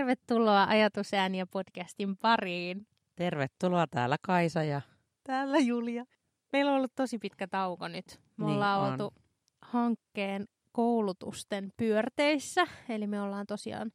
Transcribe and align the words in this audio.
Tervetuloa 0.00 0.64
Ajatusääniä 0.64 1.46
podcastin 1.46 2.16
pariin. 2.16 2.86
Tervetuloa 3.16 3.86
täällä 3.86 4.16
Kaisa 4.22 4.62
ja 4.62 4.80
täällä 5.24 5.58
Julia. 5.58 6.04
Meillä 6.52 6.70
on 6.70 6.76
ollut 6.76 6.94
tosi 6.94 7.18
pitkä 7.18 7.46
tauko 7.46 7.88
nyt. 7.88 8.20
Me 8.36 8.44
niin 8.44 8.54
ollaan 8.54 8.80
on. 8.80 8.92
oltu 8.92 9.14
hankkeen 9.62 10.44
koulutusten 10.72 11.72
pyörteissä, 11.76 12.66
eli 12.88 13.06
me 13.06 13.20
ollaan 13.20 13.46
tosiaan 13.46 13.90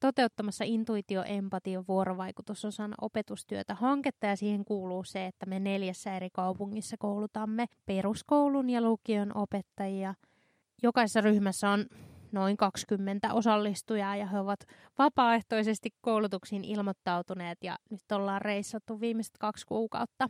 toteuttamassa 0.00 0.64
intuitio, 0.64 1.22
empatio, 1.22 1.84
vuorovaikutus 1.88 2.64
osana 2.64 2.94
opetustyötä 3.00 3.74
hanketta 3.74 4.26
ja 4.26 4.36
siihen 4.36 4.64
kuuluu 4.64 5.04
se, 5.04 5.26
että 5.26 5.46
me 5.46 5.60
neljässä 5.60 6.16
eri 6.16 6.28
kaupungissa 6.32 6.96
koulutamme 6.98 7.66
peruskoulun 7.86 8.70
ja 8.70 8.80
lukion 8.80 9.36
opettajia. 9.36 10.14
Jokaisessa 10.82 11.20
ryhmässä 11.20 11.70
on 11.70 11.86
noin 12.34 12.56
20 12.56 13.34
osallistujaa 13.34 14.16
ja 14.16 14.26
he 14.26 14.40
ovat 14.40 14.60
vapaaehtoisesti 14.98 15.90
koulutuksiin 16.00 16.64
ilmoittautuneet 16.64 17.58
ja 17.64 17.76
nyt 17.90 18.12
ollaan 18.12 18.42
reissattu 18.42 19.00
viimeiset 19.00 19.34
kaksi 19.38 19.66
kuukautta. 19.66 20.28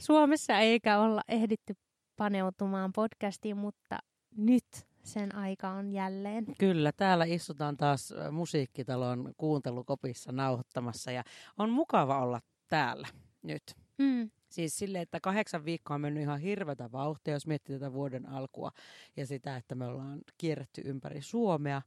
Suomessa 0.00 0.58
eikä 0.58 0.98
olla 0.98 1.22
ehditty 1.28 1.74
paneutumaan 2.16 2.92
podcastiin, 2.92 3.56
mutta 3.56 3.98
nyt 4.36 4.64
sen 5.02 5.34
aika 5.34 5.70
on 5.70 5.90
jälleen. 5.90 6.46
Kyllä, 6.58 6.92
täällä 6.92 7.24
istutaan 7.24 7.76
taas 7.76 8.14
musiikkitalon 8.30 9.32
kuuntelukopissa 9.36 10.32
nauhoittamassa 10.32 11.10
ja 11.10 11.24
on 11.58 11.70
mukava 11.70 12.22
olla 12.22 12.40
täällä 12.68 13.08
nyt. 13.42 13.62
Mm. 13.98 14.30
Siis 14.54 14.78
sille, 14.78 15.00
että 15.00 15.20
kahdeksan 15.20 15.64
viikkoa 15.64 15.94
on 15.94 16.00
mennyt 16.00 16.22
ihan 16.22 16.40
hirveätä 16.40 16.92
vauhtia, 16.92 17.34
jos 17.34 17.46
miettii 17.46 17.78
tätä 17.78 17.92
vuoden 17.92 18.28
alkua 18.28 18.72
ja 19.16 19.26
sitä, 19.26 19.56
että 19.56 19.74
me 19.74 19.86
ollaan 19.86 20.20
kierretty 20.38 20.82
ympäri 20.84 21.22
Suomea. 21.22 21.82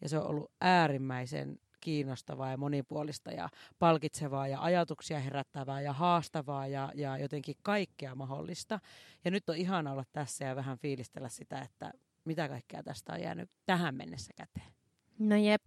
Ja 0.00 0.08
se 0.08 0.18
on 0.18 0.26
ollut 0.26 0.52
äärimmäisen 0.60 1.58
kiinnostavaa 1.80 2.50
ja 2.50 2.56
monipuolista 2.56 3.30
ja 3.30 3.48
palkitsevaa 3.78 4.48
ja 4.48 4.62
ajatuksia 4.62 5.20
herättävää 5.20 5.80
ja 5.80 5.92
haastavaa 5.92 6.66
ja, 6.66 6.92
ja 6.94 7.18
jotenkin 7.18 7.54
kaikkea 7.62 8.14
mahdollista. 8.14 8.80
Ja 9.24 9.30
nyt 9.30 9.48
on 9.48 9.56
ihana 9.56 9.92
olla 9.92 10.04
tässä 10.12 10.44
ja 10.44 10.56
vähän 10.56 10.78
fiilistellä 10.78 11.28
sitä, 11.28 11.60
että 11.60 11.92
mitä 12.24 12.48
kaikkea 12.48 12.82
tästä 12.82 13.12
on 13.12 13.20
jäänyt 13.20 13.50
tähän 13.66 13.94
mennessä 13.94 14.32
käteen. 14.36 14.72
No 15.18 15.36
jep. 15.36 15.62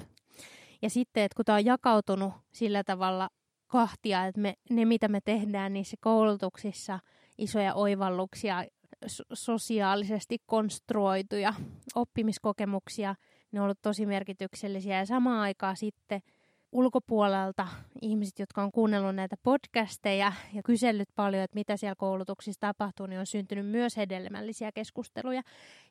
Ja 0.81 0.89
sitten, 0.89 1.23
että 1.23 1.35
kun 1.35 1.45
tämä 1.45 1.55
on 1.55 1.65
jakautunut 1.65 2.33
sillä 2.51 2.83
tavalla 2.83 3.29
kahtia, 3.71 4.25
että 4.25 4.41
me, 4.41 4.53
ne 4.69 4.85
mitä 4.85 5.07
me 5.07 5.21
tehdään 5.21 5.73
niissä 5.73 5.97
koulutuksissa, 5.99 6.99
isoja 7.37 7.73
oivalluksia, 7.73 8.65
sosiaalisesti 9.33 10.37
konstruoituja 10.45 11.53
oppimiskokemuksia, 11.95 13.15
ne 13.51 13.59
on 13.59 13.63
ollut 13.63 13.81
tosi 13.81 14.05
merkityksellisiä 14.05 14.97
ja 14.97 15.05
samaan 15.05 15.39
aikaan 15.39 15.77
sitten 15.77 16.21
ulkopuolelta 16.71 17.67
ihmiset, 18.01 18.39
jotka 18.39 18.63
on 18.63 18.71
kuunnellut 18.71 19.15
näitä 19.15 19.35
podcasteja 19.43 20.33
ja 20.53 20.63
kysellyt 20.63 21.09
paljon, 21.15 21.43
että 21.43 21.55
mitä 21.55 21.77
siellä 21.77 21.95
koulutuksissa 21.95 22.59
tapahtuu, 22.59 23.05
niin 23.05 23.19
on 23.19 23.25
syntynyt 23.25 23.67
myös 23.67 23.97
hedelmällisiä 23.97 24.71
keskusteluja. 24.71 25.41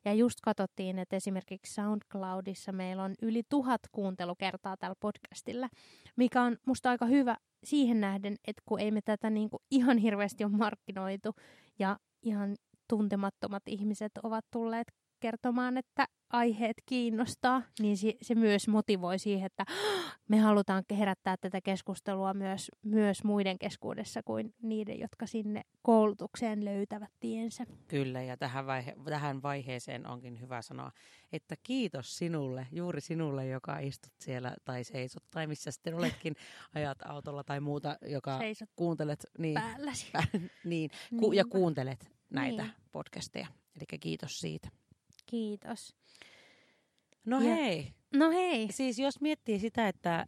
Ja 0.05 0.13
just 0.13 0.39
katsottiin, 0.41 0.99
että 0.99 1.15
esimerkiksi 1.15 1.73
SoundCloudissa 1.73 2.71
meillä 2.71 3.03
on 3.03 3.15
yli 3.21 3.43
tuhat 3.49 3.81
kuuntelukertaa 3.91 4.77
tällä 4.77 4.95
podcastilla, 4.99 5.69
mikä 6.15 6.41
on 6.41 6.57
musta 6.65 6.89
aika 6.89 7.05
hyvä 7.05 7.37
siihen 7.63 8.01
nähden, 8.01 8.35
että 8.47 8.61
kun 8.65 8.79
ei 8.79 8.91
me 8.91 9.01
tätä 9.01 9.29
niin 9.29 9.49
kuin 9.49 9.63
ihan 9.71 9.97
hirveästi 9.97 10.43
ole 10.43 10.51
markkinoitu 10.51 11.35
ja 11.79 11.97
ihan 12.23 12.55
tuntemattomat 12.87 13.63
ihmiset 13.67 14.11
ovat 14.23 14.45
tulleet 14.51 14.87
kertomaan, 15.19 15.77
että 15.77 16.07
aiheet 16.31 16.77
kiinnostaa, 16.85 17.61
niin 17.79 17.97
se, 17.97 18.13
se 18.21 18.35
myös 18.35 18.67
motivoi 18.67 19.19
siihen, 19.19 19.45
että 19.45 19.65
me 20.29 20.39
halutaan 20.39 20.83
herättää 20.97 21.37
tätä 21.37 21.61
keskustelua 21.61 22.33
myös, 22.33 22.71
myös 22.83 23.23
muiden 23.23 23.59
keskuudessa 23.59 24.23
kuin 24.23 24.53
niiden, 24.61 24.99
jotka 24.99 25.27
sinne 25.27 25.61
koulutukseen 25.81 26.65
löytävät 26.65 27.11
tiensä. 27.19 27.65
Kyllä, 27.87 28.21
ja 28.21 28.37
tähän, 28.37 28.65
vaihe- 28.65 28.95
tähän 29.09 29.41
vaiheeseen 29.41 30.07
onkin 30.07 30.41
hyvä 30.41 30.61
sanoa, 30.61 30.91
että 31.31 31.55
kiitos 31.63 32.17
sinulle, 32.17 32.67
juuri 32.71 33.01
sinulle, 33.01 33.47
joka 33.47 33.79
istut 33.79 34.13
siellä 34.19 34.55
tai 34.65 34.83
seisot, 34.83 35.23
tai 35.31 35.47
missä 35.47 35.71
sitten 35.71 35.95
oletkin, 35.95 36.35
ajat 36.75 36.97
autolla 37.05 37.43
tai 37.43 37.59
muuta, 37.59 37.97
joka 38.05 38.37
seisot 38.37 38.69
kuuntelet. 38.75 39.25
Niin, 39.37 39.53
päälläsi. 39.53 40.11
niin, 40.63 40.89
ku- 41.19 41.31
ja 41.31 41.45
kuuntelet 41.45 42.11
näitä 42.29 42.63
niin. 42.63 42.73
podcasteja. 42.91 43.47
Eli 43.75 43.99
kiitos 43.99 44.39
siitä. 44.39 44.69
Kiitos. 45.31 45.95
No 47.25 47.39
ja, 47.39 47.55
hei. 47.55 47.93
No 48.13 48.31
hei. 48.31 48.71
Siis 48.71 48.99
jos 48.99 49.21
miettii 49.21 49.59
sitä, 49.59 49.87
että, 49.87 50.25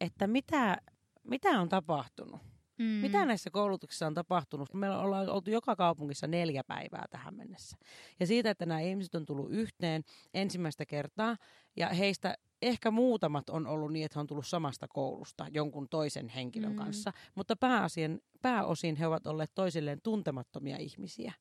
että 0.00 0.26
mitä, 0.26 0.76
mitä 1.24 1.60
on 1.60 1.68
tapahtunut. 1.68 2.40
Mm. 2.78 2.84
Mitä 2.84 3.24
näissä 3.26 3.50
koulutuksissa 3.50 4.06
on 4.06 4.14
tapahtunut? 4.14 4.74
Meillä 4.74 4.98
ollaan 4.98 5.28
oltu 5.28 5.50
joka 5.50 5.76
kaupungissa 5.76 6.26
neljä 6.26 6.64
päivää 6.64 7.04
tähän 7.10 7.34
mennessä. 7.34 7.76
Ja 8.20 8.26
siitä, 8.26 8.50
että 8.50 8.66
nämä 8.66 8.80
ihmiset 8.80 9.14
on 9.14 9.26
tullut 9.26 9.50
yhteen 9.50 10.02
ensimmäistä 10.34 10.86
kertaa 10.86 11.36
ja 11.76 11.88
heistä 11.88 12.34
ehkä 12.62 12.90
muutamat 12.90 13.50
on 13.50 13.66
ollut 13.66 13.92
niin, 13.92 14.04
että 14.04 14.18
he 14.18 14.20
on 14.20 14.26
tullut 14.26 14.46
samasta 14.46 14.88
koulusta 14.88 15.46
jonkun 15.50 15.88
toisen 15.88 16.28
henkilön 16.28 16.72
mm. 16.72 16.78
kanssa, 16.78 17.12
mutta 17.34 17.56
pääosin, 17.56 18.22
pääosin 18.42 18.96
he 18.96 19.06
ovat 19.06 19.26
olleet 19.26 19.50
toisilleen 19.54 20.00
tuntemattomia 20.02 20.76
ihmisiä. 20.76 21.32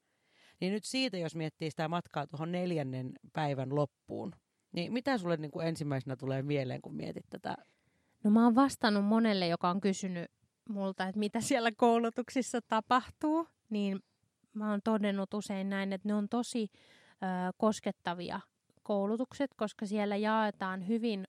Niin 0.60 0.74
nyt 0.74 0.84
siitä, 0.84 1.18
jos 1.18 1.36
miettii 1.36 1.70
sitä 1.70 1.88
matkaa 1.88 2.28
tuohon 2.28 2.52
neljännen 2.52 3.12
päivän 3.34 3.76
loppuun, 3.76 4.36
niin 4.72 4.94
mitä 4.94 5.18
sulle 5.18 5.38
niin 5.38 5.52
kuin 5.52 5.68
ensimmäisenä 5.68 6.16
tulee 6.16 6.42
mieleen, 6.42 6.82
kun 6.82 6.96
mietit 6.96 7.26
tätä? 7.30 7.58
No 8.24 8.32
mä 8.32 8.44
oon 8.44 8.56
vastannut 8.56 9.06
monelle, 9.06 9.48
joka 9.48 9.70
on 9.70 9.82
kysynyt 9.82 10.32
multa, 10.70 11.08
että 11.08 11.20
mitä 11.20 11.42
siellä 11.42 11.72
koulutuksissa 11.78 12.60
tapahtuu, 12.62 13.48
niin 13.70 14.00
mä 14.54 14.72
oon 14.72 14.82
todennut 14.84 15.34
usein 15.34 15.70
näin, 15.70 15.94
että 15.94 16.08
ne 16.08 16.14
on 16.14 16.30
tosi 16.30 16.68
ö, 16.74 17.26
koskettavia 17.58 18.40
koulutukset, 18.84 19.52
koska 19.58 19.86
siellä 19.86 20.16
jaetaan 20.16 20.88
hyvin 20.88 21.28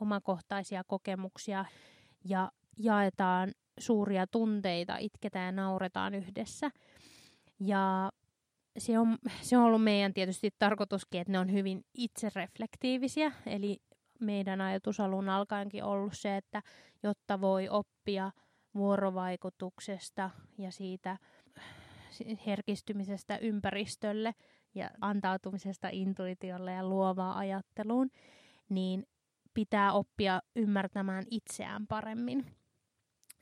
omakohtaisia 0.00 0.82
kokemuksia 0.86 1.64
ja 2.24 2.52
jaetaan 2.78 3.52
suuria 3.80 4.26
tunteita, 4.26 4.96
itketään 4.96 5.46
ja 5.46 5.62
nauretaan 5.62 6.14
yhdessä. 6.14 6.70
Ja 7.60 8.12
se 8.78 8.98
on, 8.98 9.18
se 9.40 9.56
on 9.56 9.64
ollut 9.64 9.84
meidän 9.84 10.14
tietysti 10.14 10.50
tarkoituskin, 10.58 11.20
että 11.20 11.32
ne 11.32 11.38
on 11.38 11.52
hyvin 11.52 11.84
itsereflektiivisiä, 11.94 13.32
eli 13.46 13.78
meidän 14.20 14.60
ajatus 14.60 15.00
alun 15.00 15.28
alkaenkin 15.28 15.84
ollut 15.84 16.12
se, 16.16 16.36
että 16.36 16.62
jotta 17.02 17.40
voi 17.40 17.68
oppia 17.68 18.32
vuorovaikutuksesta 18.74 20.30
ja 20.58 20.70
siitä 20.72 21.18
herkistymisestä 22.46 23.36
ympäristölle 23.36 24.34
ja 24.74 24.90
antautumisesta 25.00 25.88
intuitiolle 25.92 26.72
ja 26.72 26.88
luovaan 26.88 27.36
ajatteluun, 27.36 28.10
niin 28.68 29.06
pitää 29.54 29.92
oppia 29.92 30.42
ymmärtämään 30.56 31.24
itseään 31.30 31.86
paremmin. 31.86 32.46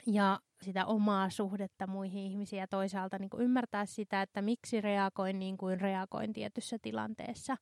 Ja 0.06 0.40
sitä 0.62 0.86
omaa 0.86 1.30
suhdetta 1.30 1.86
muihin 1.86 2.22
ihmisiin 2.22 2.60
ja 2.60 2.68
toisaalta 2.68 3.18
niin 3.18 3.30
kuin 3.30 3.42
ymmärtää 3.42 3.86
sitä, 3.86 4.22
että 4.22 4.42
miksi 4.42 4.80
reagoin 4.80 5.38
niin 5.38 5.58
kuin 5.58 5.80
reagoin 5.80 6.32
tietyssä 6.32 6.78
tilanteessa 6.82 7.56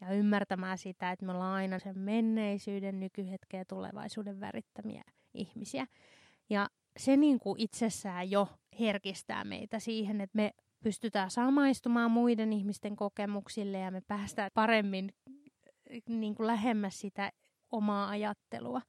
ja 0.00 0.12
ymmärtämään 0.12 0.78
sitä, 0.78 1.10
että 1.10 1.26
me 1.26 1.32
ollaan 1.32 1.54
aina 1.54 1.78
sen 1.78 1.98
menneisyyden, 1.98 3.00
nykyhetken 3.00 3.58
ja 3.58 3.64
tulevaisuuden 3.64 4.40
värittämiä 4.40 5.02
ihmisiä. 5.34 5.86
Ja 6.50 6.68
se 6.96 7.16
niin 7.16 7.38
kuin 7.38 7.60
itsessään 7.60 8.30
jo 8.30 8.48
herkistää 8.80 9.44
meitä 9.44 9.78
siihen, 9.78 10.20
että 10.20 10.36
me 10.36 10.54
pystytään 10.82 11.30
samaistumaan 11.30 12.10
muiden 12.10 12.52
ihmisten 12.52 12.96
kokemuksille 12.96 13.78
ja 13.78 13.90
me 13.90 14.00
päästään 14.00 14.50
paremmin 14.54 15.12
niin 16.08 16.34
kuin 16.34 16.46
lähemmäs 16.46 17.00
sitä 17.00 17.32
omaa 17.70 18.08
ajattelua. 18.08 18.82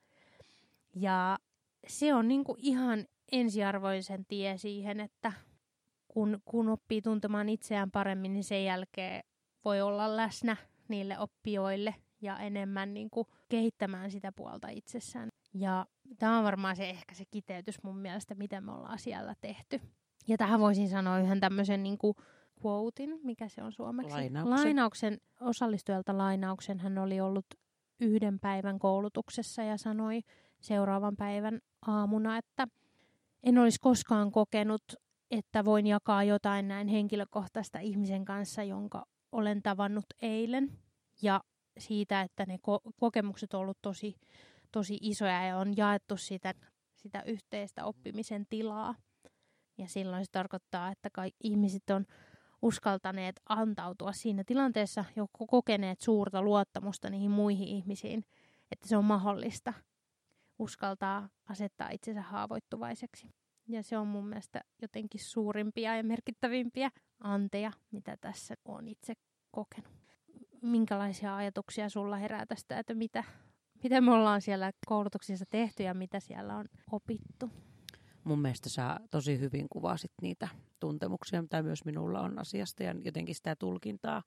Ja 0.95 1.39
se 1.87 2.13
on 2.13 2.27
niin 2.27 2.43
kuin 2.43 2.59
ihan 2.61 3.05
ensiarvoisen 3.31 4.25
tie 4.25 4.57
siihen, 4.57 4.99
että 4.99 5.31
kun, 6.07 6.41
kun 6.45 6.69
oppii 6.69 7.01
tuntemaan 7.01 7.49
itseään 7.49 7.91
paremmin, 7.91 8.33
niin 8.33 8.43
sen 8.43 8.65
jälkeen 8.65 9.23
voi 9.65 9.81
olla 9.81 10.17
läsnä 10.17 10.57
niille 10.87 11.19
oppijoille 11.19 11.95
ja 12.21 12.39
enemmän 12.39 12.93
niin 12.93 13.09
kuin 13.09 13.27
kehittämään 13.49 14.11
sitä 14.11 14.31
puolta 14.31 14.67
itsessään. 14.69 15.29
Ja 15.53 15.85
tämä 16.19 16.37
on 16.37 16.43
varmaan 16.43 16.75
se 16.75 16.89
ehkä 16.89 17.15
se 17.15 17.23
kiteytys 17.31 17.83
mun 17.83 17.97
mielestä, 17.97 18.35
miten 18.35 18.63
me 18.63 18.71
ollaan 18.71 18.99
siellä 18.99 19.35
tehty. 19.41 19.81
Ja 20.27 20.37
tähän 20.37 20.59
voisin 20.59 20.89
sanoa 20.89 21.19
yhden 21.19 21.39
tämmöisen 21.39 21.83
niin 21.83 21.97
kuin 21.97 22.15
quotein, 22.65 23.19
mikä 23.23 23.47
se 23.47 23.63
on 23.63 23.71
suomeksi? 23.71 24.13
Lainauksen. 24.13 24.55
Lainauksen, 24.55 25.17
osallistujalta 25.41 26.17
lainauksen. 26.17 26.79
Hän 26.79 26.97
oli 26.97 27.21
ollut 27.21 27.45
yhden 27.99 28.39
päivän 28.39 28.79
koulutuksessa 28.79 29.63
ja 29.63 29.77
sanoi 29.77 30.21
seuraavan 30.61 31.15
päivän 31.15 31.59
aamuna, 31.87 32.37
että– 32.37 32.67
en 33.45 33.57
olisi 33.57 33.79
koskaan 33.81 34.31
kokenut, 34.31 34.83
että 35.31 35.65
voin 35.65 35.87
jakaa 35.87 36.23
jotain 36.23 36.67
näin 36.67 36.87
henkilökohtaista 36.87 37.79
ihmisen 37.79 38.25
kanssa, 38.25 38.63
jonka 38.63 39.05
olen 39.31 39.61
tavannut 39.63 40.05
eilen. 40.21 40.71
Ja 41.21 41.41
siitä, 41.79 42.21
että 42.21 42.45
ne 42.45 42.55
ko- 42.55 42.91
kokemukset 42.99 43.53
ovat 43.53 43.61
olleet 43.61 43.77
tosi, 43.81 44.15
tosi 44.71 44.97
isoja 45.01 45.47
ja 45.47 45.57
on 45.57 45.77
jaettu 45.77 46.17
sitä, 46.17 46.53
sitä 46.95 47.21
yhteistä 47.21 47.85
oppimisen 47.85 48.45
tilaa. 48.49 48.95
Ja 49.77 49.87
silloin 49.87 50.25
se 50.25 50.31
tarkoittaa, 50.31 50.91
että 50.91 51.09
kaikki 51.09 51.47
ihmiset 51.47 51.89
on 51.89 52.05
uskaltaneet 52.61 53.35
antautua 53.49 54.11
siinä 54.11 54.43
tilanteessa, 54.45 55.05
joko 55.15 55.47
kokeneet 55.47 56.01
suurta 56.01 56.41
luottamusta 56.41 57.09
niihin 57.09 57.31
muihin 57.31 57.67
ihmisiin, 57.67 58.23
että 58.71 58.87
se 58.87 58.97
on 58.97 59.05
mahdollista 59.05 59.73
uskaltaa 60.59 61.29
asettaa 61.49 61.89
itsensä 61.89 62.21
haavoittuvaiseksi. 62.21 63.27
Ja 63.67 63.83
se 63.83 63.97
on 63.97 64.07
mun 64.07 64.27
mielestä 64.27 64.61
jotenkin 64.81 65.21
suurimpia 65.23 65.97
ja 65.97 66.03
merkittävimpiä 66.03 66.89
anteja, 67.19 67.71
mitä 67.91 68.17
tässä 68.21 68.55
on 68.65 68.87
itse 68.87 69.13
kokenut. 69.51 69.91
Minkälaisia 70.61 71.35
ajatuksia 71.35 71.89
sulla 71.89 72.15
herää 72.15 72.45
tästä, 72.45 72.79
että 72.79 72.93
mitä, 72.93 73.23
mitä 73.83 74.01
me 74.01 74.11
ollaan 74.11 74.41
siellä 74.41 74.71
koulutuksissa 74.85 75.45
tehty 75.49 75.83
ja 75.83 75.93
mitä 75.93 76.19
siellä 76.19 76.57
on 76.57 76.65
opittu? 76.91 77.49
Mun 78.23 78.39
mielestä 78.39 78.69
sä 78.69 78.99
tosi 79.11 79.39
hyvin 79.39 79.69
kuvasit 79.69 80.11
niitä 80.21 80.47
tuntemuksia, 80.79 81.41
mitä 81.41 81.63
myös 81.63 81.85
minulla 81.85 82.21
on 82.21 82.39
asiasta 82.39 82.83
ja 82.83 82.95
jotenkin 83.03 83.35
sitä 83.35 83.55
tulkintaa, 83.55 84.23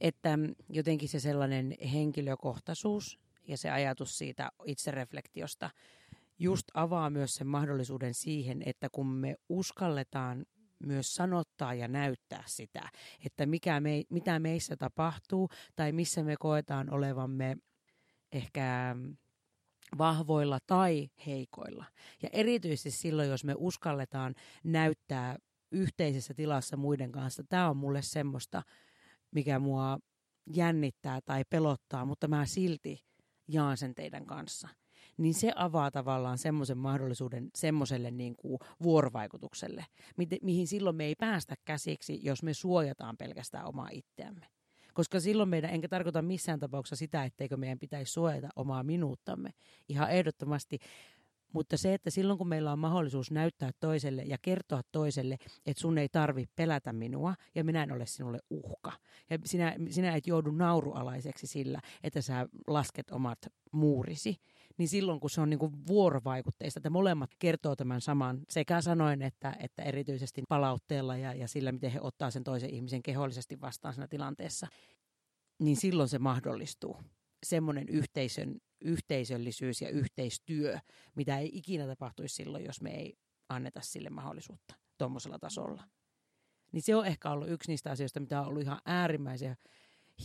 että 0.00 0.38
jotenkin 0.68 1.08
se 1.08 1.20
sellainen 1.20 1.74
henkilökohtaisuus 1.92 3.20
ja 3.48 3.56
se 3.56 3.70
ajatus 3.70 4.18
siitä 4.18 4.50
itsereflektiosta 4.66 5.70
just 6.38 6.66
avaa 6.74 7.10
myös 7.10 7.34
sen 7.34 7.46
mahdollisuuden 7.46 8.14
siihen, 8.14 8.62
että 8.66 8.88
kun 8.92 9.06
me 9.06 9.36
uskalletaan 9.48 10.46
myös 10.86 11.14
sanottaa 11.14 11.74
ja 11.74 11.88
näyttää 11.88 12.44
sitä, 12.46 12.90
että 13.26 13.46
mikä 13.46 13.80
me, 13.80 14.02
mitä 14.10 14.38
meissä 14.38 14.76
tapahtuu 14.76 15.48
tai 15.76 15.92
missä 15.92 16.22
me 16.22 16.36
koetaan 16.38 16.90
olevamme 16.90 17.56
ehkä 18.32 18.96
vahvoilla 19.98 20.58
tai 20.66 21.08
heikoilla. 21.26 21.84
Ja 22.22 22.28
erityisesti 22.32 22.90
silloin, 22.90 23.28
jos 23.28 23.44
me 23.44 23.54
uskalletaan 23.56 24.34
näyttää 24.64 25.36
yhteisessä 25.72 26.34
tilassa 26.34 26.76
muiden 26.76 27.12
kanssa, 27.12 27.42
tämä 27.48 27.70
on 27.70 27.76
mulle 27.76 28.02
semmoista, 28.02 28.62
mikä 29.30 29.58
mua 29.58 29.98
jännittää 30.54 31.20
tai 31.20 31.44
pelottaa, 31.50 32.04
mutta 32.04 32.28
mä 32.28 32.46
silti 32.46 33.07
jaan 33.48 33.76
sen 33.76 33.94
teidän 33.94 34.26
kanssa 34.26 34.68
niin 35.18 35.34
se 35.34 35.52
avaa 35.56 35.90
tavallaan 35.90 36.38
semmoisen 36.38 36.78
mahdollisuuden 36.78 37.50
semmoiselle 37.54 38.10
niin 38.10 38.36
kuin 38.36 38.58
vuorovaikutukselle, 38.82 39.86
mihin 40.42 40.66
silloin 40.66 40.96
me 40.96 41.04
ei 41.04 41.14
päästä 41.14 41.54
käsiksi, 41.64 42.20
jos 42.22 42.42
me 42.42 42.54
suojataan 42.54 43.16
pelkästään 43.16 43.66
omaa 43.66 43.88
itseämme. 43.92 44.46
Koska 44.94 45.20
silloin 45.20 45.48
meidän, 45.48 45.70
enkä 45.70 45.88
tarkoita 45.88 46.22
missään 46.22 46.60
tapauksessa 46.60 46.96
sitä, 46.96 47.24
etteikö 47.24 47.56
meidän 47.56 47.78
pitäisi 47.78 48.12
suojata 48.12 48.48
omaa 48.56 48.82
minuuttamme. 48.82 49.50
Ihan 49.88 50.10
ehdottomasti 50.10 50.78
mutta 51.52 51.76
se, 51.76 51.94
että 51.94 52.10
silloin 52.10 52.38
kun 52.38 52.48
meillä 52.48 52.72
on 52.72 52.78
mahdollisuus 52.78 53.30
näyttää 53.30 53.70
toiselle 53.80 54.22
ja 54.22 54.38
kertoa 54.42 54.80
toiselle, 54.92 55.36
että 55.66 55.80
sun 55.80 55.98
ei 55.98 56.08
tarvi 56.08 56.48
pelätä 56.56 56.92
minua 56.92 57.34
ja 57.54 57.64
minä 57.64 57.82
en 57.82 57.92
ole 57.92 58.06
sinulle 58.06 58.38
uhka. 58.50 58.92
Ja 59.30 59.38
sinä, 59.44 59.76
sinä 59.90 60.16
et 60.16 60.26
joudu 60.26 60.50
naurualaiseksi 60.50 61.46
sillä, 61.46 61.80
että 62.02 62.22
sä 62.22 62.48
lasket 62.66 63.10
omat 63.10 63.38
muurisi. 63.72 64.36
Niin 64.78 64.88
silloin 64.88 65.20
kun 65.20 65.30
se 65.30 65.40
on 65.40 65.50
niin 65.50 65.58
kuin 65.58 65.72
vuorovaikutteista, 65.86 66.78
että 66.78 66.90
molemmat 66.90 67.30
kertoo 67.38 67.76
tämän 67.76 68.00
saman 68.00 68.40
sekä 68.48 68.80
sanoen 68.80 69.22
että, 69.22 69.56
että 69.58 69.82
erityisesti 69.82 70.42
palautteella 70.48 71.16
ja, 71.16 71.34
ja 71.34 71.48
sillä, 71.48 71.72
miten 71.72 71.90
he 71.90 72.00
ottaa 72.02 72.30
sen 72.30 72.44
toisen 72.44 72.70
ihmisen 72.70 73.02
kehollisesti 73.02 73.60
vastaan 73.60 73.94
siinä 73.94 74.08
tilanteessa, 74.08 74.66
niin 75.58 75.76
silloin 75.76 76.08
se 76.08 76.18
mahdollistuu 76.18 76.96
semmoinen 77.46 77.88
yhteisön, 77.88 78.60
yhteisöllisyys 78.80 79.82
ja 79.82 79.88
yhteistyö, 79.88 80.78
mitä 81.14 81.38
ei 81.38 81.50
ikinä 81.52 81.86
tapahtuisi 81.86 82.34
silloin, 82.34 82.64
jos 82.64 82.80
me 82.80 82.90
ei 82.90 83.18
anneta 83.48 83.80
sille 83.80 84.10
mahdollisuutta 84.10 84.74
tuommoisella 84.98 85.38
tasolla. 85.38 85.84
Niin 86.72 86.82
se 86.82 86.96
on 86.96 87.06
ehkä 87.06 87.30
ollut 87.30 87.50
yksi 87.50 87.70
niistä 87.70 87.90
asioista, 87.90 88.20
mitä 88.20 88.40
on 88.40 88.46
ollut 88.46 88.62
ihan 88.62 88.80
äärimmäisen 88.84 89.56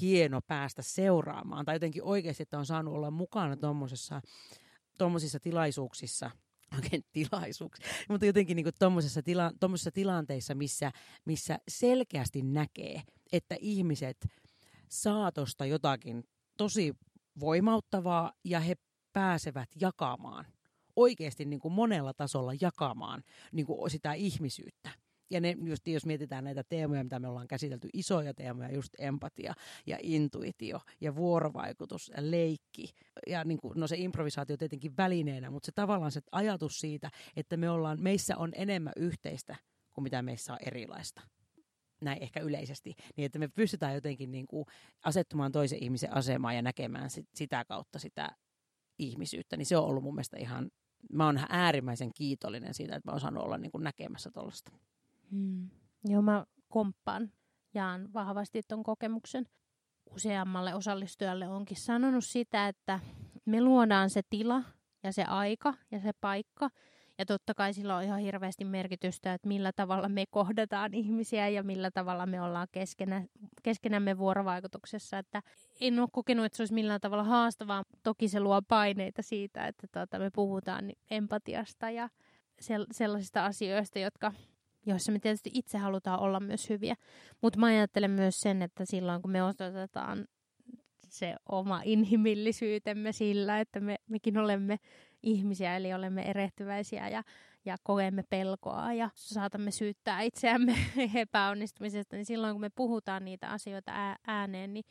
hieno 0.01 0.41
päästä 0.41 0.81
seuraamaan. 0.81 1.65
Tai 1.65 1.75
jotenkin 1.75 2.03
oikeasti, 2.03 2.43
että 2.43 2.59
on 2.59 2.65
saanut 2.65 2.93
olla 2.93 3.11
mukana 3.11 3.57
tuommoisissa 4.97 5.39
tilaisuuksissa, 5.41 6.31
oikein 6.75 7.05
tilaisuuksia, 7.11 7.87
mutta 8.09 8.25
jotenkin 8.25 8.55
niin 8.55 8.67
tuommoisissa 8.79 9.21
tila, 9.23 9.51
tilanteissa, 9.93 10.55
missä, 10.55 10.91
missä 11.25 11.59
selkeästi 11.67 12.41
näkee, 12.41 13.01
että 13.31 13.55
ihmiset 13.59 14.27
saatosta 14.89 15.65
jotakin 15.65 16.23
tosi 16.57 16.93
voimauttavaa 17.39 18.33
ja 18.43 18.59
he 18.59 18.75
pääsevät 19.13 19.69
jakamaan, 19.81 20.45
oikeasti 20.95 21.45
niin 21.45 21.59
kuin 21.59 21.73
monella 21.73 22.13
tasolla 22.13 22.51
jakamaan 22.61 23.23
niin 23.51 23.65
kuin 23.65 23.91
sitä 23.91 24.13
ihmisyyttä. 24.13 24.89
Ja 25.29 25.41
ne, 25.41 25.55
just, 25.63 25.87
jos 25.87 26.05
mietitään 26.05 26.43
näitä 26.43 26.63
teemoja, 26.69 27.03
mitä 27.03 27.19
me 27.19 27.27
ollaan 27.27 27.47
käsitelty, 27.47 27.89
isoja 27.93 28.33
teemoja, 28.33 28.73
just 28.73 28.93
empatia 28.99 29.53
ja 29.85 29.97
intuitio 30.01 30.79
ja 31.01 31.15
vuorovaikutus 31.15 32.11
ja 32.17 32.31
leikki. 32.31 32.93
Ja 33.27 33.43
niin 33.43 33.57
kuin, 33.57 33.79
no 33.79 33.87
se 33.87 33.95
improvisaatio 33.97 34.57
tietenkin 34.57 34.97
välineenä, 34.97 35.51
mutta 35.51 35.65
se 35.65 35.71
tavallaan 35.71 36.11
se 36.11 36.21
ajatus 36.31 36.79
siitä, 36.79 37.09
että 37.35 37.57
me 37.57 37.69
ollaan, 37.69 38.01
meissä 38.01 38.37
on 38.37 38.51
enemmän 38.55 38.93
yhteistä 38.95 39.55
kuin 39.93 40.03
mitä 40.03 40.21
meissä 40.21 40.53
on 40.53 40.59
erilaista 40.65 41.21
näin 42.03 42.23
ehkä 42.23 42.39
yleisesti, 42.39 42.93
niin 43.17 43.25
että 43.25 43.39
me 43.39 43.47
pystytään 43.47 43.95
jotenkin 43.95 44.31
niin 44.31 44.47
kuin 44.47 44.65
asettumaan 45.03 45.51
toisen 45.51 45.83
ihmisen 45.83 46.15
asemaan 46.15 46.55
ja 46.55 46.61
näkemään 46.61 47.09
sit, 47.09 47.27
sitä 47.33 47.65
kautta 47.65 47.99
sitä 47.99 48.31
ihmisyyttä, 48.99 49.57
niin 49.57 49.65
se 49.65 49.77
on 49.77 49.85
ollut 49.85 50.03
mun 50.03 50.15
mielestä 50.15 50.37
ihan, 50.37 50.71
mä 51.13 51.25
oon 51.25 51.39
äärimmäisen 51.49 52.11
kiitollinen 52.15 52.73
siitä, 52.73 52.95
että 52.95 53.09
mä 53.09 53.13
oon 53.13 53.21
saanut 53.21 53.43
olla 53.43 53.57
niin 53.57 53.71
kuin 53.71 53.83
näkemässä 53.83 54.31
tuollaista. 54.31 54.71
Hmm. 55.31 55.69
Joo, 56.05 56.21
mä 56.21 56.45
komppaan, 56.67 57.31
jaan 57.73 58.13
vahvasti 58.13 58.61
tuon 58.67 58.83
kokemuksen. 58.83 59.45
Useammalle 60.11 60.75
osallistujalle 60.75 61.47
onkin 61.47 61.77
sanonut 61.77 62.25
sitä, 62.25 62.67
että 62.67 62.99
me 63.45 63.61
luodaan 63.61 64.09
se 64.09 64.21
tila 64.29 64.63
ja 65.03 65.13
se 65.13 65.23
aika 65.23 65.73
ja 65.91 65.99
se 65.99 66.11
paikka, 66.21 66.69
ja 67.17 67.25
totta 67.25 67.53
kai 67.53 67.73
sillä 67.73 67.95
on 67.95 68.03
ihan 68.03 68.19
hirveästi 68.19 68.65
merkitystä, 68.65 69.33
että 69.33 69.47
millä 69.47 69.71
tavalla 69.75 70.09
me 70.09 70.25
kohdataan 70.31 70.93
ihmisiä 70.93 71.49
ja 71.49 71.63
millä 71.63 71.91
tavalla 71.91 72.25
me 72.25 72.41
ollaan 72.41 72.67
keskenä, 72.71 73.25
keskenämme 73.63 74.17
vuorovaikutuksessa. 74.17 75.17
Että 75.17 75.41
en 75.81 75.99
ole 75.99 76.07
kokenut, 76.11 76.45
että 76.45 76.55
se 76.55 76.61
olisi 76.61 76.73
millään 76.73 77.01
tavalla 77.01 77.23
haastavaa. 77.23 77.83
Toki 78.03 78.27
se 78.27 78.39
luo 78.39 78.61
paineita 78.61 79.21
siitä, 79.21 79.67
että 79.67 79.87
tuota, 79.93 80.19
me 80.19 80.29
puhutaan 80.35 80.91
empatiasta 81.11 81.89
ja 81.89 82.09
sellaisista 82.91 83.45
asioista, 83.45 83.99
jotka 83.99 84.33
joissa 84.85 85.11
me 85.11 85.19
tietysti 85.19 85.49
itse 85.53 85.77
halutaan 85.77 86.19
olla 86.19 86.39
myös 86.39 86.69
hyviä. 86.69 86.95
Mutta 87.41 87.59
mä 87.59 87.65
ajattelen 87.65 88.11
myös 88.11 88.41
sen, 88.41 88.61
että 88.61 88.85
silloin 88.85 89.21
kun 89.21 89.31
me 89.31 89.43
osoitetaan 89.43 90.27
se 91.07 91.35
oma 91.51 91.81
inhimillisyytemme 91.85 93.11
sillä, 93.11 93.59
että 93.59 93.79
me, 93.79 93.95
mekin 94.09 94.37
olemme 94.37 94.79
ihmisiä, 95.23 95.77
eli 95.77 95.93
olemme 95.93 96.21
erehtyväisiä 96.21 97.09
ja, 97.09 97.23
ja 97.65 97.75
koemme 97.83 98.23
pelkoa 98.23 98.93
ja 98.93 99.09
saatamme 99.15 99.71
syyttää 99.71 100.21
itseämme 100.21 100.75
epäonnistumisesta, 101.15 102.15
niin 102.15 102.25
silloin 102.25 102.53
kun 102.53 102.61
me 102.61 102.69
puhutaan 102.69 103.25
niitä 103.25 103.49
asioita 103.49 104.17
ääneen, 104.27 104.73
niin, 104.73 104.85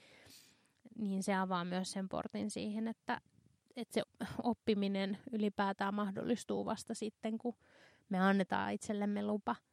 niin 0.99 1.23
se 1.23 1.35
avaa 1.35 1.65
myös 1.65 1.93
sen 1.93 2.09
portin 2.09 2.51
siihen, 2.51 2.89
että, 2.89 3.21
että 3.77 3.95
se 3.95 4.03
oppiminen 4.43 5.19
ylipäätään 5.33 5.95
mahdollistuu 5.95 6.65
vasta 6.65 6.95
sitten, 6.95 7.39
kun 7.39 7.55
me 8.09 8.19
annetaan 8.19 8.73
itsellemme 8.73 9.23
lupa– 9.23 9.57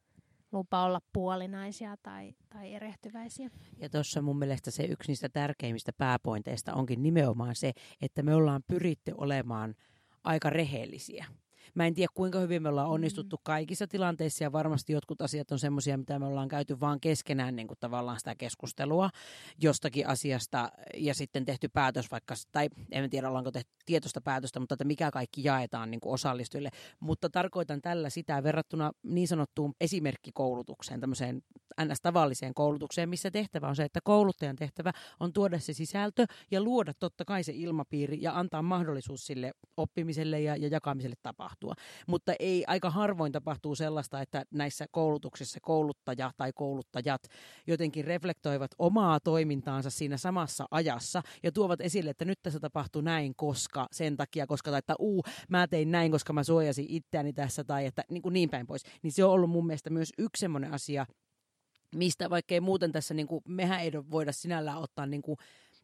lupa 0.52 0.84
olla 0.84 1.00
puolinaisia 1.12 1.96
tai, 2.02 2.34
tai 2.48 2.74
erehtyväisiä. 2.74 3.50
Ja 3.78 3.88
tuossa 3.88 4.22
mun 4.22 4.38
mielestä 4.38 4.70
se 4.70 4.84
yksi 4.84 5.10
niistä 5.10 5.28
tärkeimmistä 5.28 5.92
pääpointeista 5.92 6.74
onkin 6.74 7.02
nimenomaan 7.02 7.56
se, 7.56 7.72
että 8.02 8.22
me 8.22 8.34
ollaan 8.34 8.62
pyritty 8.66 9.12
olemaan 9.18 9.74
aika 10.24 10.50
rehellisiä. 10.50 11.26
Mä 11.74 11.86
en 11.86 11.94
tiedä, 11.94 12.12
kuinka 12.14 12.38
hyvin 12.38 12.62
me 12.62 12.68
ollaan 12.68 12.88
mm. 12.88 12.92
onnistuttu 12.94 13.36
mm. 13.36 13.42
kaikissa 13.42 13.86
tilanteissa 13.86 14.44
ja 14.44 14.52
varmasti 14.52 14.92
jotkut 14.92 15.20
asiat 15.20 15.52
on 15.52 15.58
semmoisia, 15.58 15.98
mitä 15.98 16.18
me 16.18 16.26
ollaan 16.26 16.48
käyty 16.48 16.80
vaan 16.80 17.00
keskenään 17.00 17.56
niin 17.56 17.68
kuin 17.68 17.78
tavallaan 17.80 18.18
sitä 18.18 18.34
keskustelua 18.34 19.10
jostakin 19.60 20.06
asiasta 20.06 20.72
ja 20.96 21.14
sitten 21.14 21.44
tehty 21.44 21.68
päätös 21.68 22.10
vaikka, 22.10 22.34
tai 22.52 22.68
en 22.90 23.10
tiedä 23.10 23.28
ollaanko 23.28 23.50
tehty 23.50 23.70
tietoista 23.86 24.20
päätöstä, 24.20 24.60
mutta 24.60 24.74
että 24.74 24.84
mikä 24.84 25.10
kaikki 25.10 25.44
jaetaan 25.44 25.90
niin 25.90 26.00
kuin 26.00 26.12
osallistujille. 26.12 26.70
Mutta 27.00 27.30
tarkoitan 27.30 27.82
tällä 27.82 28.10
sitä 28.10 28.42
verrattuna 28.42 28.92
niin 29.02 29.28
sanottuun 29.28 29.74
esimerkkikoulutukseen, 29.80 31.00
tämmöiseen 31.00 31.42
NS-tavalliseen 31.84 32.54
koulutukseen, 32.54 33.08
missä 33.08 33.30
tehtävä 33.30 33.68
on 33.68 33.76
se, 33.76 33.84
että 33.84 34.00
kouluttajan 34.04 34.56
tehtävä 34.56 34.92
on 35.20 35.32
tuoda 35.32 35.58
se 35.58 35.72
sisältö 35.72 36.26
ja 36.50 36.62
luoda 36.62 36.94
totta 36.94 37.24
kai 37.24 37.42
se 37.42 37.52
ilmapiiri 37.54 38.18
ja 38.20 38.38
antaa 38.38 38.62
mahdollisuus 38.62 39.26
sille 39.26 39.52
oppimiselle 39.76 40.40
ja, 40.40 40.56
ja 40.56 40.68
jakamiselle 40.68 41.16
tapahtua. 41.22 41.74
Mutta 42.06 42.32
ei 42.38 42.64
aika 42.66 42.90
harvoin 42.90 43.32
tapahtuu 43.32 43.74
sellaista, 43.74 44.20
että 44.20 44.44
näissä 44.50 44.86
koulutuksissa 44.90 45.58
kouluttaja 45.62 46.30
tai 46.36 46.52
kouluttajat 46.54 47.22
jotenkin 47.66 48.04
reflektoivat 48.04 48.70
omaa 48.78 49.20
toimintaansa 49.20 49.90
siinä 49.90 50.16
samassa 50.16 50.66
ajassa 50.70 51.22
ja 51.42 51.52
tuovat 51.52 51.80
esille, 51.80 52.10
että 52.10 52.24
nyt 52.24 52.38
tässä 52.42 52.60
tapahtuu 52.60 53.02
näin, 53.02 53.34
koska 53.36 53.88
sen 53.92 54.16
takia, 54.16 54.46
koska 54.46 54.70
tai 54.70 54.78
että 54.78 54.94
uu, 54.98 55.22
mä 55.48 55.68
tein 55.68 55.90
näin, 55.90 56.12
koska 56.12 56.32
mä 56.32 56.44
suojasin 56.44 56.86
itseäni 56.88 57.32
tässä 57.32 57.64
tai 57.64 57.86
että 57.86 58.04
niin, 58.10 58.22
kuin 58.22 58.32
niin 58.32 58.50
päin 58.50 58.66
pois. 58.66 58.82
Niin 59.02 59.12
se 59.12 59.24
on 59.24 59.30
ollut 59.30 59.50
mun 59.50 59.66
mielestä 59.66 59.90
myös 59.90 60.12
yksi 60.18 60.40
semmoinen 60.40 60.72
asia, 60.72 61.06
mistä 61.94 62.30
vaikkei 62.30 62.60
muuten 62.60 62.92
tässä, 62.92 63.14
niin 63.14 63.26
kuin, 63.26 63.42
mehän 63.48 63.80
ei 63.80 63.92
voida 64.10 64.32
sinällään 64.32 64.78
ottaa 64.78 65.06
niin 65.06 65.22
kuin, 65.22 65.36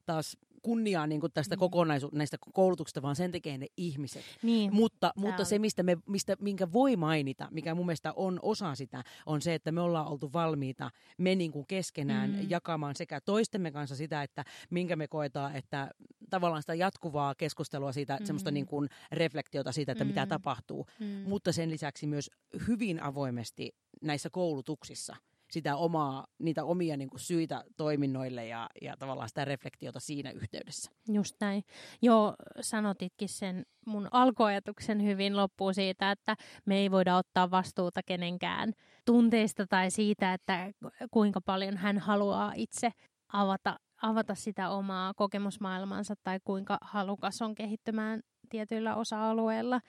taas 0.06 0.36
kunniaa 0.66 1.06
niin 1.06 1.20
kuin 1.20 1.32
tästä 1.32 1.56
mm. 1.56 1.58
kokonaisuudesta, 1.58 2.18
näistä 2.18 2.36
koulutuksista, 2.52 3.02
vaan 3.02 3.16
sen 3.16 3.32
tekee 3.32 3.58
ne 3.58 3.66
ihmiset. 3.76 4.24
Niin, 4.42 4.74
mutta, 4.74 5.12
mutta 5.16 5.44
se, 5.44 5.58
mistä 5.58 5.82
me, 5.82 5.96
mistä, 6.06 6.36
minkä 6.40 6.72
voi 6.72 6.96
mainita, 6.96 7.48
mikä 7.50 7.74
mun 7.74 7.86
mielestä 7.86 8.12
on 8.16 8.38
osa 8.42 8.74
sitä, 8.74 9.04
on 9.26 9.40
se, 9.40 9.54
että 9.54 9.72
me 9.72 9.80
ollaan 9.80 10.06
oltu 10.06 10.32
valmiita 10.32 10.90
me 11.18 11.34
niin 11.34 11.52
kuin 11.52 11.66
keskenään 11.66 12.30
mm. 12.30 12.46
jakamaan 12.48 12.96
sekä 12.96 13.20
toistemme 13.20 13.70
kanssa 13.70 13.96
sitä, 13.96 14.22
että 14.22 14.44
minkä 14.70 14.96
me 14.96 15.08
koetaan, 15.08 15.56
että 15.56 15.90
tavallaan 16.30 16.62
sitä 16.62 16.74
jatkuvaa 16.74 17.34
keskustelua 17.34 17.92
siitä, 17.92 18.16
mm. 18.20 18.26
semmoista 18.26 18.50
niin 18.50 18.66
kuin 18.66 18.88
reflektiota 19.12 19.72
siitä, 19.72 19.92
että 19.92 20.04
mm. 20.04 20.08
mitä 20.08 20.26
tapahtuu, 20.26 20.86
mm. 21.00 21.06
mutta 21.06 21.52
sen 21.52 21.70
lisäksi 21.70 22.06
myös 22.06 22.30
hyvin 22.68 23.02
avoimesti 23.02 23.74
näissä 24.02 24.30
koulutuksissa– 24.30 25.16
sitä 25.56 25.76
omaa, 25.76 26.26
niitä 26.38 26.64
omia 26.64 26.96
niin 26.96 27.10
kuin 27.10 27.20
syitä 27.20 27.64
toiminnoille 27.76 28.46
ja, 28.46 28.68
ja 28.82 28.96
tavallaan 28.96 29.28
sitä 29.28 29.44
reflektiota 29.44 30.00
siinä 30.00 30.30
yhteydessä. 30.30 30.90
Just 31.08 31.36
näin. 31.40 31.64
Joo, 32.02 32.34
sanotitkin 32.60 33.28
sen 33.28 33.66
mun 33.86 34.08
alkuajatuksen 34.10 35.02
hyvin 35.04 35.36
loppuun 35.36 35.74
siitä, 35.74 36.10
että 36.10 36.36
me 36.66 36.76
ei 36.76 36.90
voida 36.90 37.16
ottaa 37.16 37.50
vastuuta 37.50 38.00
kenenkään 38.02 38.72
tunteista 39.04 39.66
tai 39.66 39.90
siitä, 39.90 40.32
että 40.32 40.72
kuinka 41.10 41.40
paljon 41.40 41.76
hän 41.76 41.98
haluaa 41.98 42.52
itse 42.56 42.90
avata, 43.32 43.76
avata 44.02 44.34
sitä 44.34 44.70
omaa 44.70 45.14
kokemusmaailmansa 45.14 46.14
tai 46.22 46.38
kuinka 46.44 46.78
halukas 46.80 47.42
on 47.42 47.54
kehittymään 47.54 48.20
tietyillä 48.48 48.94
osa-alueilla. 48.94 49.80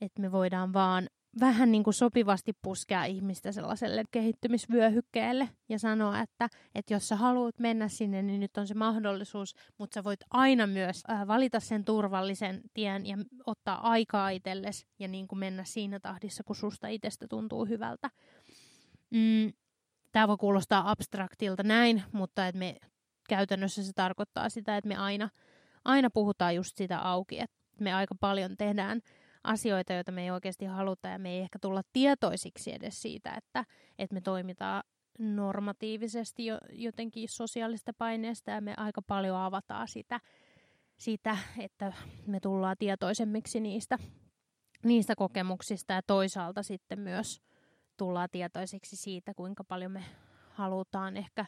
Että 0.00 0.22
me 0.22 0.32
voidaan 0.32 0.72
vaan 0.72 1.08
vähän 1.40 1.72
niin 1.72 1.84
kuin 1.84 1.94
sopivasti 1.94 2.52
puskea 2.62 3.04
ihmistä 3.04 3.52
sellaiselle 3.52 4.04
kehittymisvyöhykkeelle 4.10 5.48
ja 5.68 5.78
sanoa, 5.78 6.20
että, 6.20 6.48
että 6.74 6.94
jos 6.94 7.08
sä 7.08 7.16
haluat 7.16 7.58
mennä 7.58 7.88
sinne, 7.88 8.22
niin 8.22 8.40
nyt 8.40 8.56
on 8.56 8.66
se 8.66 8.74
mahdollisuus, 8.74 9.54
mutta 9.78 9.94
sä 9.94 10.04
voit 10.04 10.20
aina 10.30 10.66
myös 10.66 11.02
äh, 11.10 11.26
valita 11.26 11.60
sen 11.60 11.84
turvallisen 11.84 12.60
tien 12.74 13.06
ja 13.06 13.16
ottaa 13.46 13.90
aikaa 13.90 14.30
itsellesi 14.30 14.86
ja 14.98 15.08
niin 15.08 15.28
kuin 15.28 15.38
mennä 15.38 15.64
siinä 15.64 16.00
tahdissa, 16.00 16.44
kun 16.44 16.56
susta 16.56 16.88
itsestä 16.88 17.26
tuntuu 17.28 17.64
hyvältä. 17.64 18.10
Mm, 19.10 19.52
Tämä 20.12 20.28
voi 20.28 20.36
kuulostaa 20.36 20.90
abstraktilta 20.90 21.62
näin, 21.62 22.02
mutta 22.12 22.46
et 22.46 22.54
me, 22.54 22.76
käytännössä 23.28 23.82
se 23.82 23.92
tarkoittaa 23.92 24.48
sitä, 24.48 24.76
että 24.76 24.88
me 24.88 24.96
aina, 24.96 25.28
aina 25.84 26.10
puhutaan 26.10 26.54
just 26.54 26.76
sitä 26.76 26.98
auki, 26.98 27.38
että 27.38 27.56
me 27.80 27.94
aika 27.94 28.14
paljon 28.20 28.56
tehdään– 28.56 29.00
asioita, 29.44 29.92
joita 29.92 30.12
me 30.12 30.22
ei 30.22 30.30
oikeasti 30.30 30.64
haluta 30.64 31.08
ja 31.08 31.18
me 31.18 31.30
ei 31.30 31.40
ehkä 31.40 31.58
tulla 31.58 31.82
tietoisiksi 31.92 32.74
edes 32.74 33.02
siitä, 33.02 33.34
että, 33.34 33.64
että 33.98 34.14
me 34.14 34.20
toimitaan 34.20 34.82
normatiivisesti 35.18 36.46
jo, 36.46 36.58
jotenkin 36.72 37.28
sosiaalista 37.28 37.92
paineesta 37.98 38.50
ja 38.50 38.60
me 38.60 38.74
aika 38.76 39.02
paljon 39.02 39.36
avataan 39.36 39.88
sitä, 39.88 40.20
sitä, 40.96 41.36
että 41.58 41.92
me 42.26 42.40
tullaan 42.40 42.76
tietoisemmiksi 42.78 43.60
niistä, 43.60 43.98
niistä 44.84 45.14
kokemuksista 45.16 45.92
ja 45.92 46.02
toisaalta 46.02 46.62
sitten 46.62 46.98
myös 46.98 47.42
tullaan 47.96 48.28
tietoisiksi 48.32 48.96
siitä, 48.96 49.34
kuinka 49.34 49.64
paljon 49.64 49.92
me 49.92 50.04
halutaan 50.50 51.16
ehkä 51.16 51.46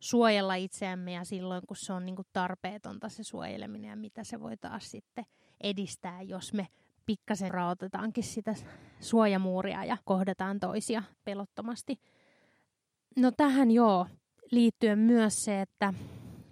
suojella 0.00 0.54
itseämme 0.54 1.12
ja 1.12 1.24
silloin, 1.24 1.62
kun 1.68 1.76
se 1.76 1.92
on 1.92 2.06
niin 2.06 2.16
kuin 2.16 2.28
tarpeetonta 2.32 3.08
se 3.08 3.22
suojeleminen 3.22 3.90
ja 3.90 3.96
mitä 3.96 4.24
se 4.24 4.40
voi 4.40 4.56
taas 4.56 4.90
sitten 4.90 5.24
edistää, 5.60 6.22
jos 6.22 6.52
me 6.52 6.68
pikkasen 7.06 7.50
raotetaankin 7.50 8.24
sitä 8.24 8.54
suojamuuria 9.00 9.84
ja 9.84 9.96
kohdataan 10.04 10.60
toisia 10.60 11.02
pelottomasti. 11.24 11.96
No 13.16 13.32
tähän 13.36 13.70
joo, 13.70 14.06
liittyen 14.50 14.98
myös 14.98 15.44
se, 15.44 15.60
että 15.60 15.94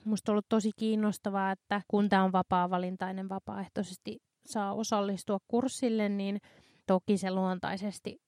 musta 0.04 0.32
on 0.32 0.34
ollut 0.34 0.48
tosi 0.48 0.70
kiinnostavaa, 0.76 1.50
että 1.50 1.82
kun 1.88 2.08
tämä 2.08 2.24
on 2.24 2.32
vapaa-valintainen 2.32 3.28
vapaaehtoisesti 3.28 4.18
saa 4.46 4.74
osallistua 4.74 5.38
kurssille, 5.48 6.08
niin 6.08 6.38
toki 6.86 7.18
se 7.18 7.30
luontaisesti 7.30 8.20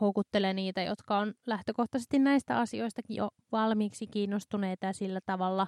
houkuttelee 0.00 0.52
niitä, 0.52 0.82
jotka 0.82 1.18
on 1.18 1.34
lähtökohtaisesti 1.46 2.18
näistä 2.18 2.58
asioistakin 2.58 3.16
jo 3.16 3.28
valmiiksi 3.52 4.06
kiinnostuneita 4.06 4.86
ja 4.86 4.92
sillä 4.92 5.20
tavalla 5.26 5.66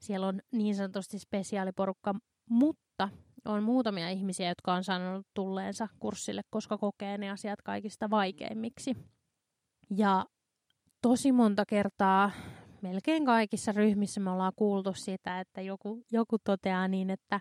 siellä 0.00 0.26
on 0.26 0.40
niin 0.52 0.74
sanotusti 0.74 1.18
spesiaaliporukka, 1.18 2.14
mutta 2.50 3.08
on 3.48 3.62
muutamia 3.62 4.10
ihmisiä, 4.10 4.48
jotka 4.48 4.74
on 4.74 4.84
sanonut 4.84 5.26
tulleensa 5.34 5.88
kurssille, 5.98 6.42
koska 6.50 6.78
kokee 6.78 7.18
ne 7.18 7.30
asiat 7.30 7.62
kaikista 7.62 8.10
vaikeimmiksi. 8.10 8.96
Ja 9.90 10.26
tosi 11.02 11.32
monta 11.32 11.64
kertaa 11.66 12.30
melkein 12.82 13.24
kaikissa 13.24 13.72
ryhmissä 13.72 14.20
me 14.20 14.30
ollaan 14.30 14.52
kuultu 14.56 14.94
sitä, 14.94 15.40
että 15.40 15.60
joku, 15.60 16.04
joku 16.10 16.36
toteaa 16.38 16.88
niin, 16.88 17.10
että 17.10 17.40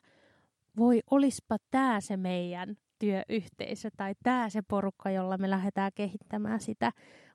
voi 0.77 0.99
olispa 1.11 1.57
tämä 1.71 2.01
se 2.01 2.17
meidän 2.17 2.75
työyhteisö 2.99 3.89
tai 3.97 4.13
tämä 4.23 4.49
se 4.49 4.61
porukka, 4.61 5.11
jolla 5.11 5.37
me 5.37 5.49
lähdetään 5.49 5.91
kehittämään 5.95 6.59
sitä 6.59 6.91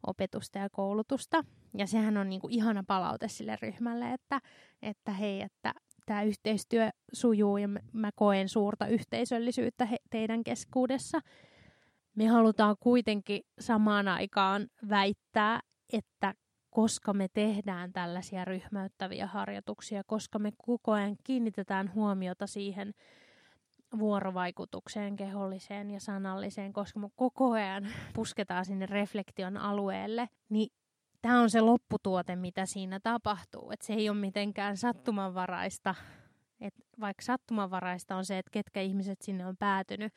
opetusta 0.07 0.59
ja 0.59 0.71
koulutusta. 0.71 1.45
Ja 1.79 1.87
sehän 1.87 2.17
on 2.17 2.29
niinku 2.29 2.49
ihana 2.51 2.85
palaute 2.87 3.29
sille 3.29 3.59
ryhmälle, 3.63 4.13
että, 4.13 4.41
että 4.83 5.13
hei, 5.13 5.43
että 5.43 5.75
tämä 6.07 6.23
yhteistyö 6.23 6.91
sujuu 7.13 7.57
ja 7.57 7.69
mä 7.93 8.11
koen 8.15 8.49
suurta 8.49 8.87
yhteisöllisyyttä 8.87 9.87
he, 9.87 9.97
teidän 10.11 10.45
keskuudessa. 10.45 11.21
Me 12.17 12.27
halutaan 12.27 12.77
kuitenkin 12.81 13.43
samaan 13.61 14.09
aikaan 14.09 14.67
väittää, 14.89 15.61
että 15.93 16.35
koska 16.71 17.13
me 17.13 17.29
tehdään 17.33 17.93
tällaisia 17.93 18.45
ryhmäyttäviä 18.45 19.27
harjoituksia, 19.27 20.03
koska 20.07 20.39
me 20.39 20.53
koko 20.67 20.93
ajan 20.93 21.17
kiinnitetään 21.25 21.95
huomiota 21.95 22.47
siihen 22.47 22.95
vuorovaikutukseen, 23.99 25.17
keholliseen 25.17 25.91
ja 25.91 26.01
sanalliseen, 26.01 26.73
koska 26.73 27.01
me 27.01 27.09
koko 27.17 27.51
ajan 27.51 27.89
pusketaan 28.15 28.65
sinne 28.65 28.87
reflektion 28.87 29.57
alueelle, 29.57 30.29
niin 30.49 30.69
tämä 31.23 31.41
on 31.41 31.51
se 31.51 31.61
lopputuote, 31.61 32.37
mitä 32.37 32.67
siinä 32.67 33.01
tapahtuu. 33.01 33.71
Et 33.71 33.83
se 33.83 33.93
ei 33.93 34.09
ole 34.09 34.19
mitenkään 34.19 34.77
sattumanvaraista. 34.77 35.95
Et 36.61 36.75
vaikka 37.01 37.23
sattumanvaraista 37.23 38.17
on 38.17 38.25
se, 38.25 38.39
että 38.39 38.51
ketkä 38.51 38.81
ihmiset 38.81 39.23
sinne 39.23 39.47
on 39.47 39.57
päätynyt, 39.57 40.13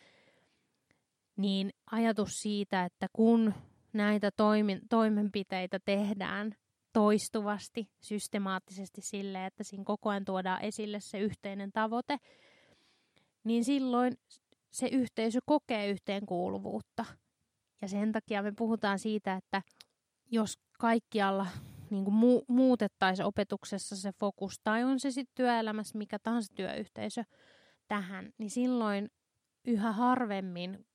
niin 1.38 1.72
ajatus 1.92 2.42
siitä, 2.42 2.86
että 2.86 3.08
kun 3.14 3.54
näitä 3.94 4.32
toimi- 4.32 4.82
toimenpiteitä 4.90 5.80
tehdään 5.86 6.56
toistuvasti, 6.94 7.90
systemaattisesti 8.02 9.02
sille, 9.02 9.46
että 9.46 9.64
siinä 9.64 9.84
koko 9.84 10.10
ajan 10.10 10.26
tuodaan 10.26 10.62
esille 10.62 11.00
se 11.00 11.20
yhteinen 11.20 11.72
tavoite, 11.72 12.18
niin 13.44 13.64
silloin 13.64 14.18
se 14.72 14.88
yhteisö 14.88 15.40
kokee 15.46 15.90
yhteenkuuluvuutta. 15.90 17.06
Ja 17.82 17.88
sen 17.88 18.12
takia 18.12 18.44
me 18.44 18.52
puhutaan 18.52 19.00
siitä, 19.00 19.36
että 19.36 19.62
jos 20.32 20.65
kaikkialla 20.80 21.48
niin 21.90 22.06
kuin 22.06 22.16
mu- 22.16 22.46
muutettaisiin 22.48 23.26
opetuksessa 23.26 23.96
se 23.96 24.12
fokus, 24.20 24.60
tai 24.64 24.84
on 24.84 25.00
se 25.00 25.12
sitten 25.12 25.36
työelämässä 25.36 25.98
mikä 25.98 26.20
tahansa 26.20 26.54
työyhteisö 26.56 27.24
tähän, 27.88 28.34
niin 28.38 28.50
silloin 28.50 29.12
yhä 29.66 29.92
harvemmin 29.92 30.86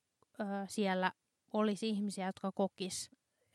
ö, 0.40 0.44
siellä 0.68 1.12
olisi 1.52 1.88
ihmisiä, 1.88 2.26
jotka 2.26 2.52
kokis 2.52 3.10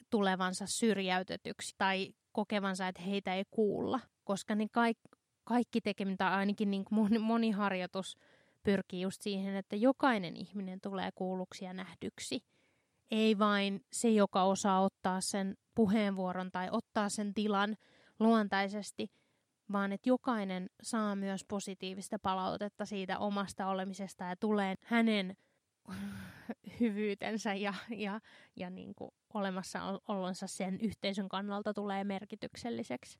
tulevansa 0.10 0.65
syrjäytetyksi 0.67 1.75
tai 1.77 2.13
kokevansa, 2.32 2.88
että 2.88 3.01
heitä 3.01 3.36
ei 3.36 3.44
kuulla, 3.51 4.00
koska 4.24 4.55
ne 4.55 4.65
kaik- 4.72 5.17
kaikki 5.44 5.82
tekeminen, 5.82 6.17
tai 6.17 6.32
ainakin 6.32 6.72
niin 6.72 6.86
moni, 6.91 7.20
moni 7.20 7.51
harjoitus 7.51 8.17
pyrkii 8.63 9.01
just 9.01 9.22
siihen, 9.22 9.55
että 9.55 9.75
jokainen 9.75 10.36
ihminen 10.36 10.82
tulee 10.82 11.10
kuulluksi 11.15 11.65
ja 11.65 11.74
nähdyksi– 11.74 12.39
ei 13.12 13.39
vain 13.39 13.82
se, 13.91 14.10
joka 14.10 14.44
osaa 14.44 14.82
ottaa 14.82 15.22
sen 15.22 15.58
puheenvuoron 15.75 16.51
tai 16.51 16.67
ottaa 16.72 17.10
sen 17.10 17.34
tilan 17.34 17.77
luontaisesti, 18.20 19.12
vaan 19.72 19.91
että 19.91 20.10
jokainen 20.10 20.70
saa 20.82 21.15
myös 21.15 21.46
positiivista 21.48 22.20
palautetta 22.20 22.86
siitä 22.86 23.20
omasta 23.20 23.67
olemisesta 23.67 24.24
ja 24.24 24.36
tulee 24.36 24.75
hänen 24.82 25.38
hyvyytensä 26.79 27.53
ja, 27.53 27.74
ja, 27.89 28.22
ja 28.55 28.70
niin 28.70 28.96
kuin 28.96 29.12
olemassaolonsa 29.34 30.48
sen 30.48 30.79
yhteisön 30.82 31.29
kannalta 31.29 31.74
tulee 31.74 32.03
merkitykselliseksi. 32.03 33.17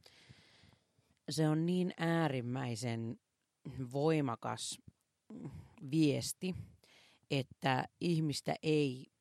Se 1.30 1.50
on 1.50 1.66
niin 1.66 1.94
äärimmäisen 1.98 3.20
voimakas 3.94 4.82
viesti, 5.92 6.56
että 7.32 7.86
ihmistä 8.02 8.56
ei 8.64 9.15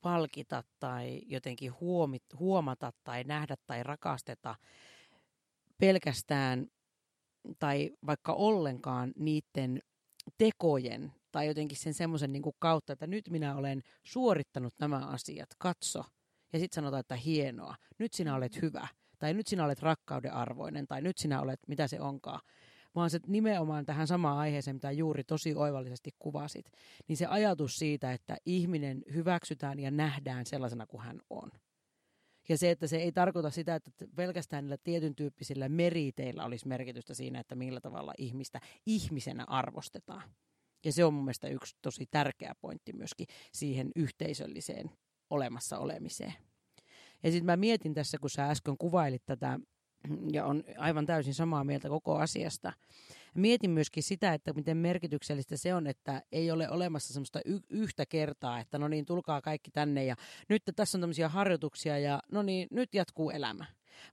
palkita 0.00 0.64
tai 0.80 1.22
jotenkin 1.26 1.80
huomit, 1.80 2.22
huomata 2.38 2.92
tai 3.04 3.24
nähdä 3.24 3.56
tai 3.66 3.82
rakasteta 3.82 4.54
pelkästään 5.78 6.66
tai 7.58 7.90
vaikka 8.06 8.32
ollenkaan 8.32 9.12
niiden 9.16 9.82
tekojen 10.38 11.12
tai 11.32 11.46
jotenkin 11.46 11.78
sen 11.78 11.94
semmoisen 11.94 12.32
niin 12.32 12.42
kautta, 12.58 12.92
että 12.92 13.06
nyt 13.06 13.30
minä 13.30 13.56
olen 13.56 13.82
suorittanut 14.02 14.74
nämä 14.80 14.98
asiat, 14.98 15.48
katso. 15.58 16.04
Ja 16.52 16.58
sitten 16.58 16.74
sanotaan, 16.74 17.00
että 17.00 17.16
hienoa, 17.16 17.74
nyt 17.98 18.12
sinä 18.12 18.34
olet 18.34 18.54
mm. 18.54 18.62
hyvä, 18.62 18.88
tai 19.18 19.34
nyt 19.34 19.46
sinä 19.46 19.64
olet 19.64 19.82
rakkauden 19.82 20.32
arvoinen, 20.32 20.86
tai 20.86 21.02
nyt 21.02 21.18
sinä 21.18 21.40
olet, 21.40 21.60
mitä 21.68 21.88
se 21.88 22.00
onkaan. 22.00 22.40
Vaan 22.98 23.10
se 23.10 23.20
nimenomaan 23.26 23.86
tähän 23.86 24.06
samaan 24.06 24.38
aiheeseen, 24.38 24.76
mitä 24.76 24.90
juuri 24.90 25.24
tosi 25.24 25.54
oivallisesti 25.54 26.10
kuvasit, 26.18 26.72
niin 27.08 27.16
se 27.16 27.26
ajatus 27.26 27.76
siitä, 27.76 28.12
että 28.12 28.36
ihminen 28.46 29.02
hyväksytään 29.14 29.78
ja 29.78 29.90
nähdään 29.90 30.46
sellaisena 30.46 30.86
kuin 30.86 31.02
hän 31.02 31.20
on. 31.30 31.50
Ja 32.48 32.58
se, 32.58 32.70
että 32.70 32.86
se 32.86 32.96
ei 32.96 33.12
tarkoita 33.12 33.50
sitä, 33.50 33.74
että 33.74 33.90
pelkästään 34.16 34.64
niillä 34.64 34.76
tietyn 34.84 35.14
tyyppisillä 35.14 35.68
meriteillä 35.68 36.44
olisi 36.44 36.68
merkitystä 36.68 37.14
siinä, 37.14 37.40
että 37.40 37.54
millä 37.54 37.80
tavalla 37.80 38.12
ihmistä 38.18 38.60
ihmisenä 38.86 39.44
arvostetaan. 39.44 40.30
Ja 40.84 40.92
se 40.92 41.04
on 41.04 41.14
mun 41.14 41.24
mielestä 41.24 41.48
yksi 41.48 41.76
tosi 41.82 42.06
tärkeä 42.10 42.54
pointti 42.60 42.92
myöskin 42.92 43.26
siihen 43.52 43.90
yhteisölliseen 43.96 44.90
olemassa 45.30 45.78
olemiseen. 45.78 46.34
Ja 47.22 47.30
sitten 47.30 47.46
mä 47.46 47.56
mietin 47.56 47.94
tässä, 47.94 48.18
kun 48.18 48.30
sä 48.30 48.50
äsken 48.50 48.78
kuvailit 48.78 49.22
tätä, 49.26 49.60
ja 50.32 50.44
on 50.44 50.64
aivan 50.78 51.06
täysin 51.06 51.34
samaa 51.34 51.64
mieltä 51.64 51.88
koko 51.88 52.18
asiasta. 52.18 52.72
Mietin 53.34 53.70
myöskin 53.70 54.02
sitä, 54.02 54.34
että 54.34 54.52
miten 54.52 54.76
merkityksellistä 54.76 55.56
se 55.56 55.74
on, 55.74 55.86
että 55.86 56.22
ei 56.32 56.50
ole 56.50 56.70
olemassa 56.70 57.12
semmoista 57.12 57.40
y- 57.44 57.60
yhtä 57.70 58.06
kertaa, 58.06 58.60
että 58.60 58.78
no 58.78 58.88
niin, 58.88 59.04
tulkaa 59.06 59.40
kaikki 59.40 59.70
tänne 59.70 60.04
ja 60.04 60.16
nyt 60.48 60.62
tässä 60.76 60.98
on 60.98 61.00
tämmöisiä 61.00 61.28
harjoituksia 61.28 61.98
ja 61.98 62.22
no 62.32 62.42
niin, 62.42 62.68
nyt 62.70 62.94
jatkuu 62.94 63.30
elämä. 63.30 63.64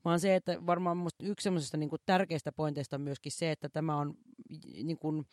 Vaan 0.06 0.20
se, 0.20 0.36
että 0.36 0.66
varmaan 0.66 0.98
yksi 1.24 1.44
semmoisesta 1.44 1.78
niin 1.78 1.90
tärkeistä 2.06 2.52
pointeista 2.52 2.96
on 2.96 3.02
myöskin 3.02 3.32
se, 3.32 3.52
että 3.52 3.70
tämä 3.70 3.98
on 3.98 4.14
niin 4.84 4.98
kuin, 4.98 5.26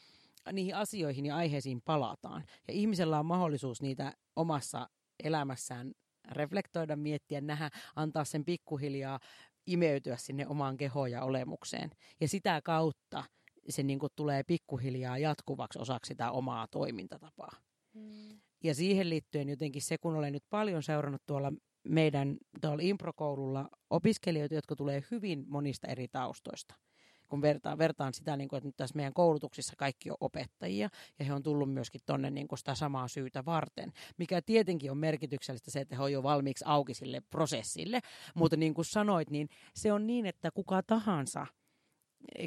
niihin 0.52 0.76
asioihin 0.76 1.26
ja 1.26 1.36
aiheisiin 1.36 1.82
palataan. 1.82 2.44
Ja 2.68 2.74
ihmisellä 2.74 3.18
on 3.18 3.26
mahdollisuus 3.26 3.82
niitä 3.82 4.14
omassa 4.36 4.88
elämässään 5.24 5.92
reflektoida, 6.30 6.96
miettiä, 6.96 7.40
nähdä, 7.40 7.70
antaa 7.96 8.24
sen 8.24 8.44
pikkuhiljaa 8.44 9.20
imeytyä 9.66 10.16
sinne 10.16 10.46
omaan 10.46 10.76
kehoon 10.76 11.10
ja 11.10 11.24
olemukseen. 11.24 11.90
Ja 12.20 12.28
sitä 12.28 12.60
kautta 12.64 13.24
se 13.68 13.82
niin 13.82 13.98
kuin 13.98 14.12
tulee 14.16 14.42
pikkuhiljaa 14.42 15.18
jatkuvaksi 15.18 15.78
osaksi 15.78 16.08
sitä 16.08 16.30
omaa 16.30 16.66
toimintatapaa. 16.70 17.56
Mm. 17.94 18.40
Ja 18.64 18.74
siihen 18.74 19.10
liittyen 19.10 19.48
jotenkin 19.48 19.82
se, 19.82 19.98
kun 19.98 20.16
olen 20.16 20.32
nyt 20.32 20.44
paljon 20.50 20.82
seurannut 20.82 21.22
tuolla 21.26 21.52
meidän 21.88 22.36
tuolla 22.60 22.82
improkoululla 22.82 23.68
opiskelijoita, 23.90 24.54
jotka 24.54 24.76
tulee 24.76 25.04
hyvin 25.10 25.44
monista 25.48 25.88
eri 25.88 26.08
taustoista– 26.08 26.74
kun 27.32 27.42
vertaan, 27.42 27.78
vertaan 27.78 28.14
sitä, 28.14 28.36
niin 28.36 28.48
kuin, 28.48 28.58
että 28.58 28.68
nyt 28.68 28.76
tässä 28.76 28.96
meidän 28.96 29.12
koulutuksissa 29.12 29.76
kaikki 29.76 30.10
on 30.10 30.16
opettajia, 30.20 30.88
ja 31.18 31.24
he 31.24 31.32
on 31.32 31.42
tullut 31.42 31.72
myöskin 31.72 32.00
tuonne 32.06 32.30
niin 32.30 32.48
sitä 32.54 32.74
samaa 32.74 33.08
syytä 33.08 33.44
varten, 33.44 33.92
mikä 34.18 34.42
tietenkin 34.42 34.90
on 34.90 34.98
merkityksellistä 34.98 35.70
se, 35.70 35.80
että 35.80 35.96
he 35.96 36.02
on 36.02 36.12
jo 36.12 36.22
valmiiksi 36.22 36.64
auki 36.68 36.94
sille 36.94 37.20
prosessille, 37.20 38.00
mutta 38.34 38.56
niin 38.56 38.74
kuin 38.74 38.84
sanoit, 38.84 39.30
niin 39.30 39.48
se 39.74 39.92
on 39.92 40.06
niin, 40.06 40.26
että 40.26 40.50
kuka 40.50 40.82
tahansa, 40.82 41.46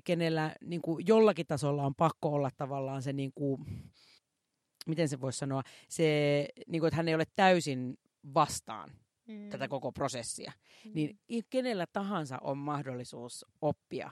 kenellä 0.04 0.56
niin 0.62 0.82
kuin 0.82 1.08
jollakin 1.08 1.48
tasolla 1.48 1.86
on 1.86 1.96
pakko 1.96 2.30
olla 2.30 2.50
tavallaan 2.58 3.02
se, 3.02 3.14
niin 3.14 3.32
kuin, 3.36 3.66
miten 4.86 5.10
se 5.10 5.22
voisi 5.22 5.40
sanoa, 5.40 5.64
se, 5.90 6.48
niin 6.68 6.80
kuin, 6.80 6.88
että 6.88 6.98
hän 6.98 7.08
ei 7.08 7.16
ole 7.16 7.26
täysin 7.36 7.98
vastaan 8.34 8.92
mm. 9.28 9.50
tätä 9.50 9.68
koko 9.68 9.92
prosessia, 9.92 10.52
mm. 10.86 10.92
niin 10.94 11.20
kenellä 11.50 11.86
tahansa 11.94 12.38
on 12.42 12.58
mahdollisuus 12.58 13.46
oppia 13.62 14.12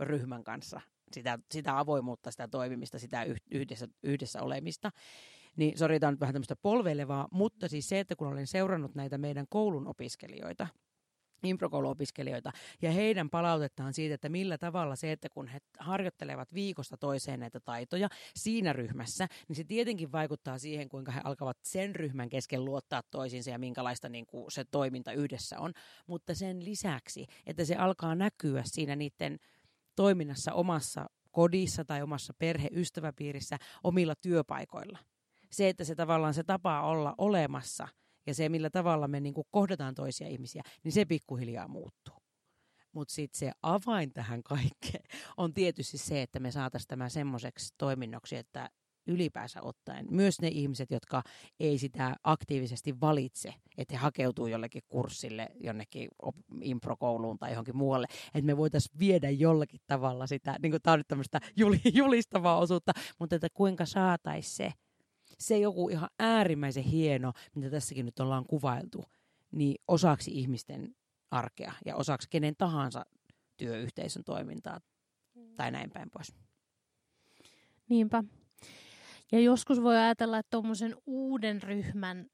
ryhmän 0.00 0.44
kanssa 0.44 0.80
sitä, 1.12 1.38
sitä 1.50 1.78
avoimuutta, 1.78 2.30
sitä 2.30 2.48
toimimista, 2.48 2.98
sitä 2.98 3.26
yhdessä, 3.50 3.88
yhdessä 4.02 4.42
olemista. 4.42 4.90
Niin 5.56 5.78
sori, 5.78 6.00
tämä 6.00 6.08
on 6.08 6.12
nyt 6.12 6.20
vähän 6.20 6.34
tämmöistä 6.34 6.56
polveilevaa, 6.56 7.28
mutta 7.30 7.68
siis 7.68 7.88
se, 7.88 8.00
että 8.00 8.16
kun 8.16 8.28
olen 8.28 8.46
seurannut 8.46 8.94
näitä 8.94 9.18
meidän 9.18 9.46
koulun 9.48 9.86
opiskelijoita, 9.86 10.66
improkouluopiskelijoita 11.42 12.52
ja 12.82 12.90
heidän 12.90 13.30
palautettaan 13.30 13.94
siitä, 13.94 14.14
että 14.14 14.28
millä 14.28 14.58
tavalla 14.58 14.96
se, 14.96 15.12
että 15.12 15.28
kun 15.28 15.46
he 15.46 15.58
harjoittelevat 15.78 16.54
viikosta 16.54 16.96
toiseen 16.96 17.40
näitä 17.40 17.60
taitoja 17.60 18.08
siinä 18.36 18.72
ryhmässä, 18.72 19.28
niin 19.48 19.56
se 19.56 19.64
tietenkin 19.64 20.12
vaikuttaa 20.12 20.58
siihen, 20.58 20.88
kuinka 20.88 21.12
he 21.12 21.20
alkavat 21.24 21.58
sen 21.62 21.94
ryhmän 21.94 22.28
kesken 22.28 22.64
luottaa 22.64 23.02
toisiinsa 23.10 23.50
ja 23.50 23.58
minkälaista 23.58 24.08
niin 24.08 24.26
kuin 24.26 24.50
se 24.50 24.64
toiminta 24.64 25.12
yhdessä 25.12 25.60
on. 25.60 25.72
Mutta 26.06 26.34
sen 26.34 26.64
lisäksi, 26.64 27.26
että 27.46 27.64
se 27.64 27.76
alkaa 27.76 28.14
näkyä 28.14 28.62
siinä 28.64 28.96
niiden 28.96 29.38
toiminnassa 29.96 30.52
omassa 30.52 31.06
kodissa 31.30 31.84
tai 31.84 32.02
omassa 32.02 32.34
perheystäväpiirissä, 32.38 33.58
omilla 33.84 34.14
työpaikoilla. 34.14 34.98
Se, 35.50 35.68
että 35.68 35.84
se 35.84 35.94
tavallaan 35.94 36.34
se 36.34 36.44
tapa 36.44 36.80
olla 36.80 37.14
olemassa 37.18 37.88
ja 38.26 38.34
se, 38.34 38.48
millä 38.48 38.70
tavalla 38.70 39.08
me 39.08 39.20
niin 39.20 39.34
kuin 39.34 39.46
kohdataan 39.50 39.94
toisia 39.94 40.28
ihmisiä, 40.28 40.62
niin 40.84 40.92
se 40.92 41.04
pikkuhiljaa 41.04 41.68
muuttuu. 41.68 42.14
Mutta 42.92 43.14
sitten 43.14 43.38
se 43.38 43.52
avain 43.62 44.12
tähän 44.12 44.42
kaikkeen 44.42 45.04
on 45.36 45.54
tietysti 45.54 45.98
se, 45.98 46.22
että 46.22 46.40
me 46.40 46.50
saataisiin 46.50 46.88
tämä 46.88 47.08
semmoiseksi 47.08 47.74
toiminnoksi, 47.78 48.36
että 48.36 48.70
ylipäänsä 49.10 49.62
ottaen. 49.62 50.06
Myös 50.10 50.40
ne 50.40 50.48
ihmiset, 50.48 50.90
jotka 50.90 51.22
ei 51.60 51.78
sitä 51.78 52.16
aktiivisesti 52.24 53.00
valitse, 53.00 53.54
että 53.78 53.94
he 53.94 53.98
hakeutuu 53.98 54.46
jollekin 54.46 54.82
kurssille, 54.88 55.48
jonnekin 55.60 56.08
improkouluun 56.62 57.38
tai 57.38 57.50
johonkin 57.50 57.76
muualle. 57.76 58.06
Että 58.26 58.46
me 58.46 58.56
voitaisiin 58.56 58.98
viedä 58.98 59.30
jollakin 59.30 59.80
tavalla 59.86 60.26
sitä, 60.26 60.56
niin 60.62 60.72
kuin 60.72 60.82
tämä 60.82 60.92
on 60.92 60.98
nyt 60.98 61.08
tämmöistä 61.08 61.40
julistavaa 61.94 62.58
osuutta, 62.58 62.92
mutta 63.18 63.36
että 63.36 63.48
kuinka 63.54 63.86
saataisiin 63.86 64.56
se, 64.56 64.72
se 65.38 65.58
joku 65.58 65.88
ihan 65.88 66.08
äärimmäisen 66.18 66.84
hieno, 66.84 67.32
mitä 67.54 67.70
tässäkin 67.70 68.06
nyt 68.06 68.20
ollaan 68.20 68.46
kuvailtu, 68.46 69.04
niin 69.52 69.74
osaksi 69.88 70.30
ihmisten 70.30 70.94
arkea 71.30 71.72
ja 71.86 71.96
osaksi 71.96 72.28
kenen 72.30 72.54
tahansa 72.58 73.06
työyhteisön 73.56 74.24
toimintaa 74.24 74.80
tai 75.56 75.70
näin 75.70 75.90
päin 75.90 76.10
pois. 76.10 76.34
Niinpä. 77.88 78.24
Ja 79.32 79.40
joskus 79.40 79.82
voi 79.82 79.96
ajatella, 79.96 80.38
että 80.38 80.50
tuommoisen 80.50 80.96
uuden 81.06 81.62
ryhmän 81.62 82.26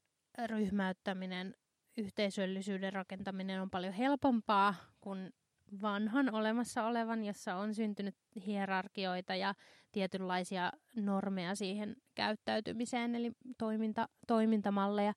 ryhmäyttäminen, 0.45 1.55
yhteisöllisyyden 1.97 2.93
rakentaminen 2.93 3.61
on 3.61 3.69
paljon 3.69 3.93
helpompaa 3.93 4.75
kuin 5.01 5.33
vanhan 5.81 6.33
olemassa 6.35 6.85
olevan, 6.85 7.25
jossa 7.25 7.55
on 7.55 7.75
syntynyt 7.75 8.15
hierarkioita 8.45 9.35
ja 9.35 9.53
tietynlaisia 9.91 10.71
normeja 10.95 11.55
siihen 11.55 11.95
käyttäytymiseen, 12.15 13.15
eli 13.15 13.31
toiminta, 13.57 14.09
toimintamalleja. 14.27 15.13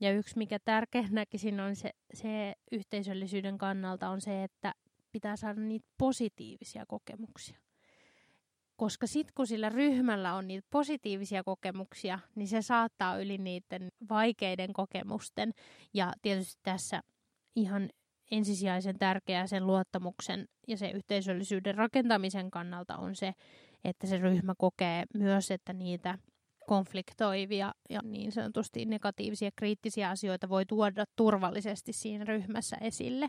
Ja 0.00 0.12
yksi, 0.12 0.38
mikä 0.38 0.58
tärkeä 0.58 1.04
näkisin, 1.10 1.60
on 1.60 1.76
se, 1.76 1.90
se 2.14 2.54
yhteisöllisyyden 2.72 3.58
kannalta 3.58 4.08
on 4.08 4.20
se, 4.20 4.44
että 4.44 4.74
pitää 5.12 5.36
saada 5.36 5.60
niitä 5.60 5.86
positiivisia 5.98 6.86
kokemuksia. 6.86 7.58
Koska 8.76 9.06
sitten 9.06 9.32
kun 9.34 9.46
sillä 9.46 9.68
ryhmällä 9.68 10.34
on 10.34 10.48
niitä 10.48 10.66
positiivisia 10.70 11.42
kokemuksia, 11.44 12.18
niin 12.34 12.48
se 12.48 12.62
saattaa 12.62 13.18
yli 13.18 13.38
niiden 13.38 13.88
vaikeiden 14.10 14.72
kokemusten. 14.72 15.52
Ja 15.94 16.12
tietysti 16.22 16.60
tässä 16.62 17.02
ihan 17.56 17.90
ensisijaisen 18.30 18.98
tärkeää 18.98 19.46
sen 19.46 19.66
luottamuksen 19.66 20.48
ja 20.68 20.76
sen 20.76 20.92
yhteisöllisyyden 20.92 21.74
rakentamisen 21.74 22.50
kannalta 22.50 22.96
on 22.96 23.16
se, 23.16 23.34
että 23.84 24.06
se 24.06 24.18
ryhmä 24.18 24.54
kokee 24.58 25.04
myös, 25.14 25.50
että 25.50 25.72
niitä 25.72 26.18
konfliktoivia 26.66 27.74
ja 27.90 28.00
niin 28.02 28.32
sanotusti 28.32 28.84
negatiivisia 28.84 29.50
kriittisiä 29.56 30.10
asioita 30.10 30.48
voi 30.48 30.66
tuoda 30.66 31.04
turvallisesti 31.16 31.92
siinä 31.92 32.24
ryhmässä 32.24 32.76
esille 32.80 33.28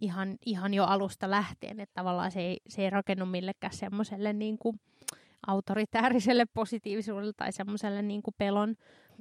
ihan, 0.00 0.36
ihan 0.46 0.74
jo 0.74 0.84
alusta 0.84 1.30
lähtien, 1.30 1.80
että 1.80 1.94
tavallaan 1.94 2.30
se 2.30 2.40
ei, 2.40 2.60
se 2.68 2.82
ei 2.82 2.90
rakennu 2.90 3.26
millekään 3.26 3.74
semmoiselle 3.74 4.32
niin 4.32 4.58
autoritääriselle 5.46 6.46
positiivisuudelle 6.54 7.32
tai 7.36 7.52
semmoiselle 7.52 8.02
niin 8.02 8.22
pelon, 8.38 8.76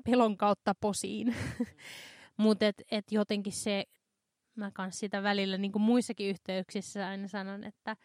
pelon 0.05 0.37
kautta 0.37 0.75
posiin. 0.75 1.35
Mutta 2.37 2.65
et, 2.65 2.81
et 2.91 3.11
jotenkin 3.11 3.53
se, 3.53 3.85
mä 4.55 4.71
kans 4.73 4.99
sitä 4.99 5.23
välillä 5.23 5.57
niin 5.57 5.81
muissakin 5.81 6.29
yhteyksissä 6.29 7.07
aina 7.07 7.27
sanon, 7.27 7.63
että 7.63 7.95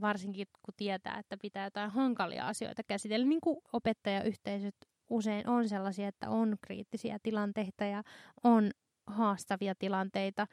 varsinkin 0.00 0.46
kun 0.62 0.74
tietää, 0.76 1.18
että 1.18 1.36
pitää 1.42 1.64
jotain 1.64 1.90
hankalia 1.90 2.46
asioita 2.46 2.82
käsitellä, 2.82 3.26
niin 3.26 3.40
kuin 3.40 3.56
opettajayhteisöt 3.72 4.76
usein 5.10 5.48
on 5.48 5.68
sellaisia, 5.68 6.08
että 6.08 6.30
on 6.30 6.56
kriittisiä 6.60 7.18
tilanteita 7.22 7.84
ja 7.84 8.02
on 8.44 8.70
haastavia 9.06 9.74
tilanteita. 9.74 10.46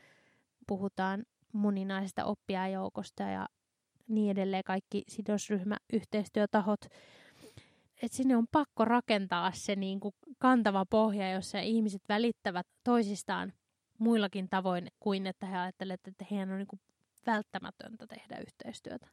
Puhutaan 0.67 1.23
moninaisesta 1.53 2.25
oppijajoukosta 2.25 3.23
ja 3.23 3.47
niin 4.07 4.31
edelleen 4.31 4.63
kaikki 4.63 5.03
sidosryhmäyhteistyötahot. 5.07 6.79
Et 8.01 8.11
sinne 8.11 8.37
on 8.37 8.47
pakko 8.51 8.85
rakentaa 8.85 9.51
se 9.51 9.75
niin 9.75 9.99
kuin 9.99 10.15
kantava 10.39 10.85
pohja, 10.85 11.31
jossa 11.31 11.59
ihmiset 11.59 12.01
välittävät 12.09 12.67
toisistaan 12.83 13.53
muillakin 13.97 14.49
tavoin 14.49 14.87
kuin 14.99 15.27
että 15.27 15.45
he 15.45 15.57
ajattelevat, 15.57 16.07
että 16.07 16.25
heidän 16.31 16.51
on 16.51 16.57
niin 16.57 16.67
kuin 16.67 16.81
välttämätöntä 17.25 18.07
tehdä 18.07 18.37
yhteistyötä. 18.47 19.07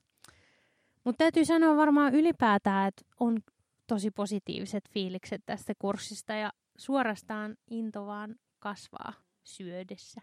Mutta 1.04 1.18
täytyy 1.18 1.44
sanoa 1.44 1.76
varmaan 1.76 2.14
ylipäätään, 2.14 2.88
että 2.88 3.02
on 3.20 3.40
tosi 3.86 4.10
positiiviset 4.10 4.88
fiilikset 4.90 5.42
tästä 5.46 5.72
kurssista 5.78 6.32
ja 6.32 6.52
suorastaan 6.76 7.56
into 7.70 8.06
vaan 8.06 8.36
kasvaa 8.58 9.12
syödessä. 9.44 10.20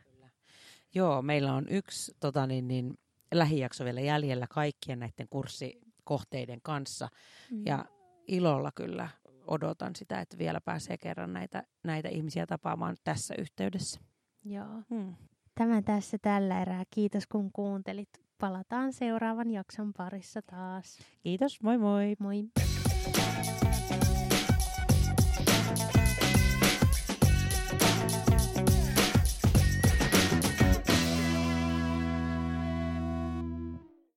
Joo, 0.95 1.21
meillä 1.21 1.54
on 1.54 1.65
yksi 1.69 2.12
tota 2.19 2.47
niin, 2.47 2.67
niin, 2.67 2.97
lähijakso 3.34 3.86
vielä 3.86 4.01
jäljellä 4.01 4.47
kaikkien 4.49 4.99
näiden 4.99 5.27
kurssikohteiden 5.30 6.60
kanssa. 6.63 7.08
Mm. 7.51 7.65
Ja 7.65 7.86
ilolla 8.27 8.71
kyllä 8.75 9.10
odotan 9.47 9.95
sitä, 9.95 10.19
että 10.19 10.38
vielä 10.38 10.62
pääsee 10.62 10.97
kerran 10.97 11.34
näitä, 11.34 11.63
näitä 11.84 12.10
ihmisiä 12.10 12.45
tapaamaan 12.45 12.95
tässä 13.04 13.36
yhteydessä. 13.38 13.99
Joo. 14.45 14.84
Hmm. 14.89 15.15
Tämä 15.56 15.82
tässä 15.82 16.17
tällä 16.21 16.62
erää. 16.62 16.84
Kiitos 16.89 17.27
kun 17.27 17.51
kuuntelit. 17.54 18.10
Palataan 18.38 18.93
seuraavan 18.93 19.51
jakson 19.51 19.93
parissa 19.93 20.41
taas. 20.41 20.99
Kiitos, 21.23 21.62
moi 21.63 21.77
moi. 21.77 22.15
Moi. 22.19 22.43